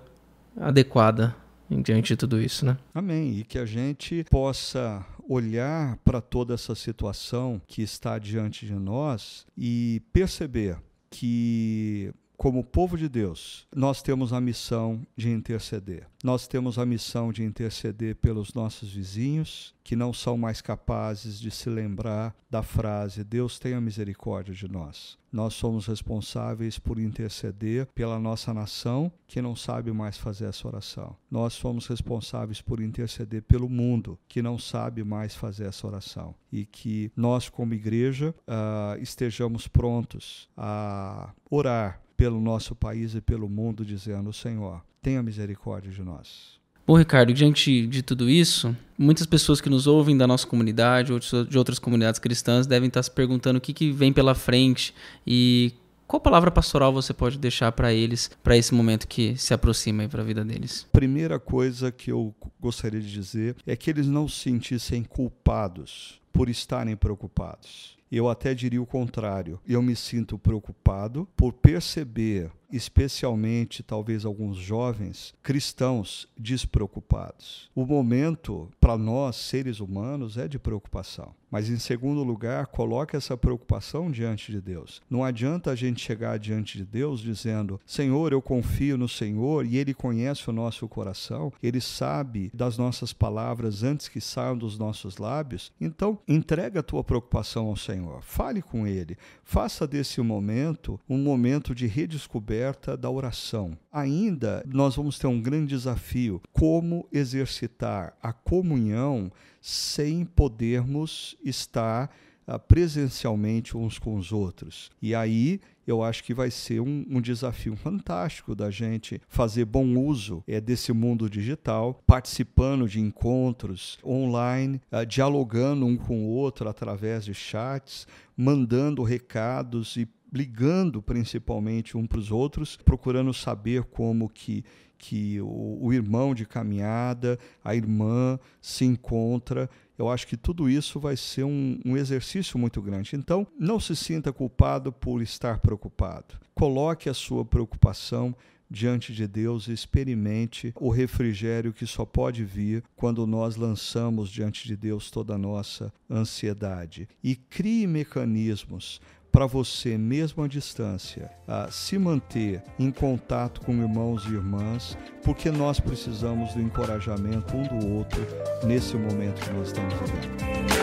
adequada 0.59 1.35
diante 1.69 2.09
de 2.09 2.17
tudo 2.17 2.41
isso, 2.41 2.65
né? 2.65 2.77
Amém. 2.93 3.39
E 3.39 3.43
que 3.43 3.57
a 3.57 3.65
gente 3.65 4.25
possa 4.29 5.05
olhar 5.27 5.97
para 6.03 6.21
toda 6.21 6.53
essa 6.53 6.75
situação 6.75 7.61
que 7.67 7.81
está 7.81 8.19
diante 8.19 8.65
de 8.65 8.73
nós 8.73 9.45
e 9.57 10.01
perceber 10.11 10.77
que 11.09 12.13
como 12.43 12.61
povo 12.61 12.97
de 12.97 13.07
Deus, 13.07 13.65
nós 13.73 14.01
temos 14.01 14.33
a 14.33 14.41
missão 14.41 15.01
de 15.15 15.29
interceder. 15.29 16.09
Nós 16.21 16.45
temos 16.45 16.77
a 16.77 16.85
missão 16.85 17.31
de 17.31 17.41
interceder 17.41 18.17
pelos 18.17 18.53
nossos 18.53 18.91
vizinhos, 18.91 19.73
que 19.81 19.95
não 19.95 20.11
são 20.11 20.37
mais 20.37 20.59
capazes 20.59 21.39
de 21.39 21.49
se 21.49 21.69
lembrar 21.69 22.35
da 22.49 22.61
frase: 22.61 23.23
Deus 23.23 23.57
tenha 23.57 23.79
misericórdia 23.79 24.53
de 24.53 24.67
nós. 24.67 25.17
Nós 25.31 25.53
somos 25.53 25.87
responsáveis 25.87 26.77
por 26.77 26.99
interceder 26.99 27.87
pela 27.95 28.19
nossa 28.19 28.53
nação, 28.53 29.09
que 29.25 29.41
não 29.41 29.55
sabe 29.55 29.93
mais 29.93 30.17
fazer 30.17 30.47
essa 30.47 30.67
oração. 30.67 31.15
Nós 31.31 31.53
somos 31.53 31.87
responsáveis 31.87 32.61
por 32.61 32.81
interceder 32.81 33.41
pelo 33.43 33.69
mundo, 33.69 34.19
que 34.27 34.41
não 34.41 34.59
sabe 34.59 35.01
mais 35.01 35.33
fazer 35.33 35.67
essa 35.67 35.87
oração. 35.87 36.35
E 36.51 36.65
que 36.65 37.09
nós, 37.15 37.47
como 37.47 37.73
igreja, 37.73 38.35
uh, 38.41 39.01
estejamos 39.01 39.65
prontos 39.65 40.49
a 40.57 41.33
orar 41.49 42.03
pelo 42.23 42.39
nosso 42.39 42.73
país 42.73 43.15
e 43.15 43.19
pelo 43.19 43.49
mundo, 43.49 43.83
dizendo: 43.83 44.31
Senhor, 44.31 44.81
tenha 45.01 45.21
misericórdia 45.21 45.91
de 45.91 46.01
nós. 46.01 46.57
Bom, 46.87 46.97
Ricardo, 46.97 47.33
diante 47.33 47.85
de 47.85 48.01
tudo 48.01 48.29
isso, 48.29 48.73
muitas 48.97 49.25
pessoas 49.25 49.59
que 49.59 49.69
nos 49.69 49.87
ouvem 49.87 50.15
da 50.15 50.25
nossa 50.25 50.47
comunidade 50.47 51.11
ou 51.11 51.19
de 51.19 51.57
outras 51.57 51.79
comunidades 51.79 52.21
cristãs 52.21 52.65
devem 52.65 52.87
estar 52.87 53.03
se 53.03 53.11
perguntando 53.11 53.57
o 53.57 53.61
que, 53.61 53.73
que 53.73 53.91
vem 53.91 54.13
pela 54.13 54.33
frente 54.33 54.95
e 55.27 55.73
qual 56.07 56.21
palavra 56.21 56.49
pastoral 56.49 56.93
você 56.93 57.13
pode 57.13 57.37
deixar 57.37 57.73
para 57.73 57.91
eles, 57.91 58.31
para 58.41 58.55
esse 58.55 58.73
momento 58.73 59.05
que 59.05 59.35
se 59.35 59.53
aproxima 59.53 60.07
para 60.07 60.21
a 60.21 60.25
vida 60.25 60.45
deles? 60.45 60.87
Primeira 60.93 61.37
coisa 61.41 61.91
que 61.91 62.09
eu 62.09 62.33
gostaria 62.57 63.01
de 63.01 63.11
dizer 63.11 63.57
é 63.67 63.75
que 63.75 63.89
eles 63.89 64.07
não 64.07 64.29
se 64.29 64.39
sentissem 64.39 65.03
culpados 65.03 66.21
por 66.31 66.47
estarem 66.47 66.95
preocupados 66.95 67.92
Eu 68.15 68.29
até 68.29 68.53
diria 68.53 68.79
o 68.79 68.85
contrário. 68.85 69.59
Eu 69.67 69.81
me 69.81 69.95
sinto 69.95 70.37
preocupado 70.37 71.27
por 71.35 71.51
perceber 71.51 72.51
especialmente 72.73 73.83
talvez 73.83 74.25
alguns 74.25 74.57
jovens 74.57 75.33
cristãos 75.43 76.27
despreocupados. 76.37 77.69
O 77.75 77.85
momento 77.85 78.69
para 78.79 78.97
nós, 78.97 79.35
seres 79.35 79.79
humanos, 79.79 80.37
é 80.37 80.47
de 80.47 80.57
preocupação. 80.57 81.33
Mas, 81.53 81.69
em 81.69 81.77
segundo 81.77 82.23
lugar, 82.23 82.65
coloque 82.65 83.15
essa 83.15 83.37
preocupação 83.37 84.09
diante 84.09 84.51
de 84.51 84.59
Deus. 84.59 85.03
Não 85.07 85.23
adianta 85.23 85.69
a 85.69 85.75
gente 85.75 86.01
chegar 86.01 86.39
diante 86.39 86.79
de 86.79 86.83
Deus 86.83 87.21
dizendo: 87.21 87.79
Senhor, 87.85 88.33
eu 88.33 88.41
confio 88.41 88.97
no 88.97 89.07
Senhor 89.07 89.63
e 89.63 89.77
Ele 89.77 89.93
conhece 89.93 90.49
o 90.49 90.53
nosso 90.53 90.87
coração, 90.87 91.53
Ele 91.61 91.79
sabe 91.79 92.49
das 92.55 92.75
nossas 92.75 93.13
palavras 93.13 93.83
antes 93.83 94.07
que 94.07 94.19
saiam 94.19 94.57
dos 94.57 94.79
nossos 94.79 95.17
lábios. 95.17 95.71
Então, 95.79 96.17
entrega 96.27 96.79
a 96.79 96.83
tua 96.83 97.03
preocupação 97.03 97.67
ao 97.67 97.75
Senhor, 97.75 98.23
fale 98.23 98.59
com 98.59 98.87
Ele, 98.87 99.15
faça 99.43 99.85
desse 99.85 100.19
momento 100.21 100.99
um 101.07 101.19
momento 101.19 101.75
de 101.75 101.85
redescoberta 101.85 102.62
da 102.97 103.09
oração. 103.09 103.77
Ainda 103.91 104.63
nós 104.67 104.95
vamos 104.95 105.19
ter 105.19 105.27
um 105.27 105.41
grande 105.41 105.67
desafio: 105.75 106.41
como 106.51 107.07
exercitar 107.11 108.15
a 108.21 108.31
comunhão 108.31 109.31
sem 109.61 110.25
podermos 110.25 111.35
estar 111.43 112.09
uh, 112.47 112.59
presencialmente 112.59 113.77
uns 113.77 113.97
com 113.97 114.15
os 114.15 114.31
outros. 114.31 114.91
E 115.01 115.13
aí 115.15 115.59
eu 115.85 116.01
acho 116.01 116.23
que 116.23 116.33
vai 116.33 116.49
ser 116.49 116.79
um, 116.79 117.05
um, 117.09 117.19
desafio 117.19 117.75
fantástico 117.75 118.55
da 118.55 118.71
gente 118.71 119.21
fazer 119.27 119.65
bom 119.65 119.97
uso 119.97 120.43
é, 120.47 120.61
desse 120.61 120.93
mundo 120.93 121.29
digital, 121.29 122.01
participando 122.07 122.87
de 122.87 123.01
encontros 123.01 123.97
online, 124.03 124.81
uh, 124.91 125.05
dialogando 125.05 125.85
um 125.85 125.97
com 125.97 126.25
o 126.25 126.29
outro 126.29 126.69
através 126.69 127.25
de 127.25 127.33
chats, 127.33 128.07
mandando 128.35 129.03
recados 129.03 129.97
e 129.97 130.07
ligando 130.33 131.01
principalmente 131.01 131.95
um 131.95 132.07
para 132.07 132.17
os 132.17 132.31
outros, 132.31 132.75
procurando 132.83 133.33
saber 133.33 133.83
como 133.83 134.27
que 134.27 134.65
que 134.95 135.41
o, 135.41 135.79
o 135.81 135.91
irmão 135.91 136.33
de 136.33 136.45
caminhada, 136.45 137.37
a 137.61 137.75
irmã 137.75 138.39
se 138.61 138.85
encontra. 138.85 139.69
Eu 139.97 140.09
acho 140.09 140.25
que 140.25 140.37
tudo 140.37 140.69
isso 140.69 140.97
vai 140.97 141.17
ser 141.17 141.43
um, 141.43 141.77
um 141.85 141.97
exercício 141.97 142.57
muito 142.57 142.81
grande. 142.81 143.13
Então, 143.13 143.45
não 143.59 143.81
se 143.81 143.97
sinta 143.97 144.31
culpado 144.31 144.93
por 144.93 145.21
estar 145.21 145.59
preocupado. 145.59 146.35
Coloque 146.55 147.09
a 147.09 147.13
sua 147.13 147.43
preocupação 147.43 148.33
diante 148.71 149.13
de 149.13 149.27
Deus 149.27 149.67
e 149.67 149.73
experimente 149.73 150.73
o 150.79 150.89
refrigério 150.89 151.73
que 151.73 151.85
só 151.85 152.05
pode 152.05 152.45
vir 152.45 152.81
quando 152.95 153.27
nós 153.27 153.57
lançamos 153.57 154.29
diante 154.29 154.65
de 154.65 154.77
Deus 154.77 155.11
toda 155.11 155.35
a 155.35 155.37
nossa 155.37 155.91
ansiedade. 156.09 157.09
E 157.21 157.35
crie 157.35 157.85
mecanismos 157.85 159.01
para 159.33 159.47
você, 159.47 159.97
mesmo 159.97 160.43
à 160.43 160.47
distância, 160.47 161.31
a 161.47 161.71
se 161.71 161.97
manter 161.97 162.61
em 162.77 162.91
contato 162.91 163.61
com 163.61 163.73
irmãos 163.73 164.23
e 164.25 164.33
irmãs, 164.33 164.95
porque 165.23 165.49
nós 165.49 165.79
precisamos 165.79 166.53
do 166.53 166.61
encorajamento 166.61 167.57
um 167.57 167.63
do 167.63 167.87
outro 167.95 168.21
nesse 168.63 168.95
momento 168.95 169.41
que 169.41 169.51
nós 169.53 169.69
estamos 169.69 169.91
vivendo. 169.95 170.82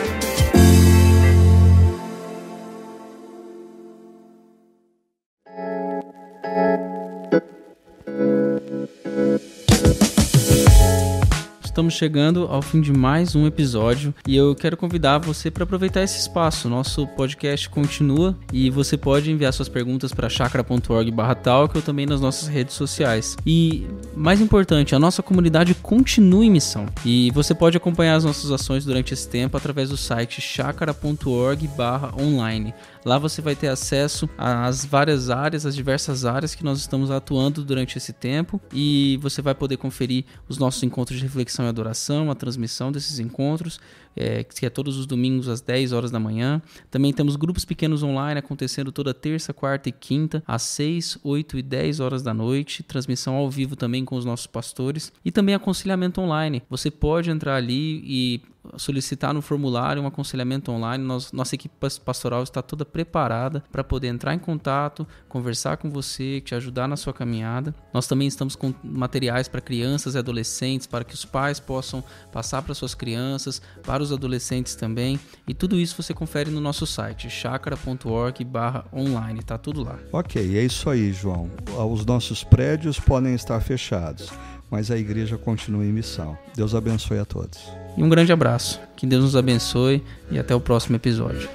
Estamos 11.81 11.95
chegando 11.95 12.43
ao 12.43 12.61
fim 12.61 12.79
de 12.79 12.93
mais 12.93 13.35
um 13.35 13.47
episódio 13.47 14.13
e 14.27 14.35
eu 14.35 14.53
quero 14.53 14.77
convidar 14.77 15.17
você 15.17 15.49
para 15.49 15.63
aproveitar 15.63 16.03
esse 16.03 16.19
espaço. 16.19 16.69
Nosso 16.69 17.07
podcast 17.07 17.67
continua 17.69 18.37
e 18.53 18.69
você 18.69 18.95
pode 18.95 19.31
enviar 19.31 19.51
suas 19.51 19.67
perguntas 19.67 20.13
para 20.13 20.29
chakra.org/talk 20.29 21.75
ou 21.75 21.81
também 21.81 22.05
nas 22.05 22.21
nossas 22.21 22.47
redes 22.47 22.75
sociais. 22.75 23.35
E 23.47 23.87
mais 24.15 24.39
importante, 24.39 24.93
a 24.93 24.99
nossa 24.99 25.23
comunidade 25.23 25.73
continua 25.73 26.45
em 26.45 26.51
missão 26.51 26.85
e 27.03 27.31
você 27.31 27.55
pode 27.55 27.77
acompanhar 27.77 28.13
as 28.13 28.25
nossas 28.25 28.51
ações 28.51 28.85
durante 28.85 29.15
esse 29.15 29.27
tempo 29.27 29.57
através 29.57 29.89
do 29.89 29.97
site 29.97 30.39
chakra.org/online. 30.39 32.75
Lá 33.03 33.17
você 33.17 33.41
vai 33.41 33.55
ter 33.55 33.67
acesso 33.67 34.29
às 34.37 34.85
várias 34.85 35.29
áreas, 35.29 35.65
às 35.65 35.75
diversas 35.75 36.23
áreas 36.23 36.53
que 36.53 36.63
nós 36.63 36.79
estamos 36.79 37.09
atuando 37.09 37.65
durante 37.65 37.97
esse 37.97 38.13
tempo 38.13 38.61
e 38.71 39.17
você 39.21 39.41
vai 39.41 39.55
poder 39.55 39.77
conferir 39.77 40.23
os 40.47 40.59
nossos 40.59 40.83
encontros 40.83 41.17
de 41.17 41.23
reflexão 41.25 41.65
e 41.65 41.69
adoração, 41.69 42.29
a 42.29 42.35
transmissão 42.35 42.91
desses 42.91 43.17
encontros, 43.17 43.79
é, 44.15 44.43
que 44.43 44.65
é 44.65 44.69
todos 44.69 44.97
os 44.97 45.07
domingos 45.07 45.47
às 45.47 45.61
10 45.61 45.93
horas 45.93 46.11
da 46.11 46.19
manhã. 46.19 46.61
Também 46.91 47.11
temos 47.11 47.35
grupos 47.35 47.65
pequenos 47.65 48.03
online 48.03 48.39
acontecendo 48.39 48.91
toda 48.91 49.13
terça, 49.13 49.53
quarta 49.53 49.89
e 49.89 49.91
quinta, 49.91 50.43
às 50.45 50.61
6, 50.63 51.17
8 51.23 51.57
e 51.57 51.61
10 51.61 51.99
horas 51.99 52.21
da 52.21 52.33
noite. 52.33 52.83
Transmissão 52.83 53.35
ao 53.35 53.49
vivo 53.49 53.75
também 53.75 54.05
com 54.05 54.15
os 54.15 54.25
nossos 54.25 54.47
pastores. 54.47 55.11
E 55.25 55.31
também 55.31 55.55
aconselhamento 55.55 56.21
online. 56.21 56.61
Você 56.69 56.91
pode 56.91 57.31
entrar 57.31 57.55
ali 57.55 58.03
e 58.05 58.41
solicitar 58.77 59.33
no 59.33 59.41
formulário 59.41 60.01
um 60.01 60.07
aconselhamento 60.07 60.71
online. 60.71 61.03
Nós, 61.03 61.31
nossa 61.31 61.55
equipe 61.55 61.75
pastoral 62.03 62.43
está 62.43 62.61
toda 62.61 62.85
preparada 62.85 63.63
para 63.71 63.83
poder 63.83 64.07
entrar 64.07 64.33
em 64.33 64.39
contato, 64.39 65.05
conversar 65.27 65.75
com 65.77 65.89
você, 65.89 66.39
te 66.41 66.55
ajudar 66.55 66.87
na 66.87 66.97
sua 66.97 67.13
caminhada. 67.13 67.73
Nós 67.93 68.07
também 68.07 68.27
estamos 68.27 68.55
com 68.55 68.73
materiais 68.83 69.47
para 69.47 69.61
crianças 69.61 70.15
e 70.15 70.17
adolescentes, 70.17 70.87
para 70.87 71.03
que 71.03 71.13
os 71.13 71.25
pais 71.25 71.59
possam 71.59 72.03
passar 72.31 72.61
para 72.61 72.73
suas 72.73 72.93
crianças, 72.93 73.61
para 73.83 74.03
os 74.03 74.11
adolescentes 74.11 74.75
também. 74.75 75.19
E 75.47 75.53
tudo 75.53 75.79
isso 75.79 76.01
você 76.01 76.13
confere 76.13 76.49
no 76.49 76.61
nosso 76.61 76.85
site, 76.85 77.29
chakra.org/online. 77.29 79.43
Tá 79.43 79.57
tudo 79.57 79.83
lá. 79.83 79.97
Ok, 80.11 80.57
é 80.57 80.63
isso 80.63 80.89
aí, 80.89 81.11
João. 81.11 81.49
Os 81.91 82.05
nossos 82.05 82.43
prédios 82.43 82.99
podem 82.99 83.33
estar 83.33 83.59
fechados 83.61 84.31
mas 84.71 84.89
a 84.89 84.97
igreja 84.97 85.37
continua 85.37 85.83
em 85.83 85.91
missão. 85.91 86.37
Deus 86.55 86.73
abençoe 86.73 87.19
a 87.19 87.25
todos. 87.25 87.80
E 87.97 88.03
um 88.03 88.09
grande 88.09 88.31
abraço. 88.31 88.79
Que 88.95 89.05
Deus 89.05 89.23
nos 89.23 89.35
abençoe 89.35 90.03
e 90.29 90.39
até 90.39 90.55
o 90.55 90.59
próximo 90.59 90.95
episódio. 90.95 91.49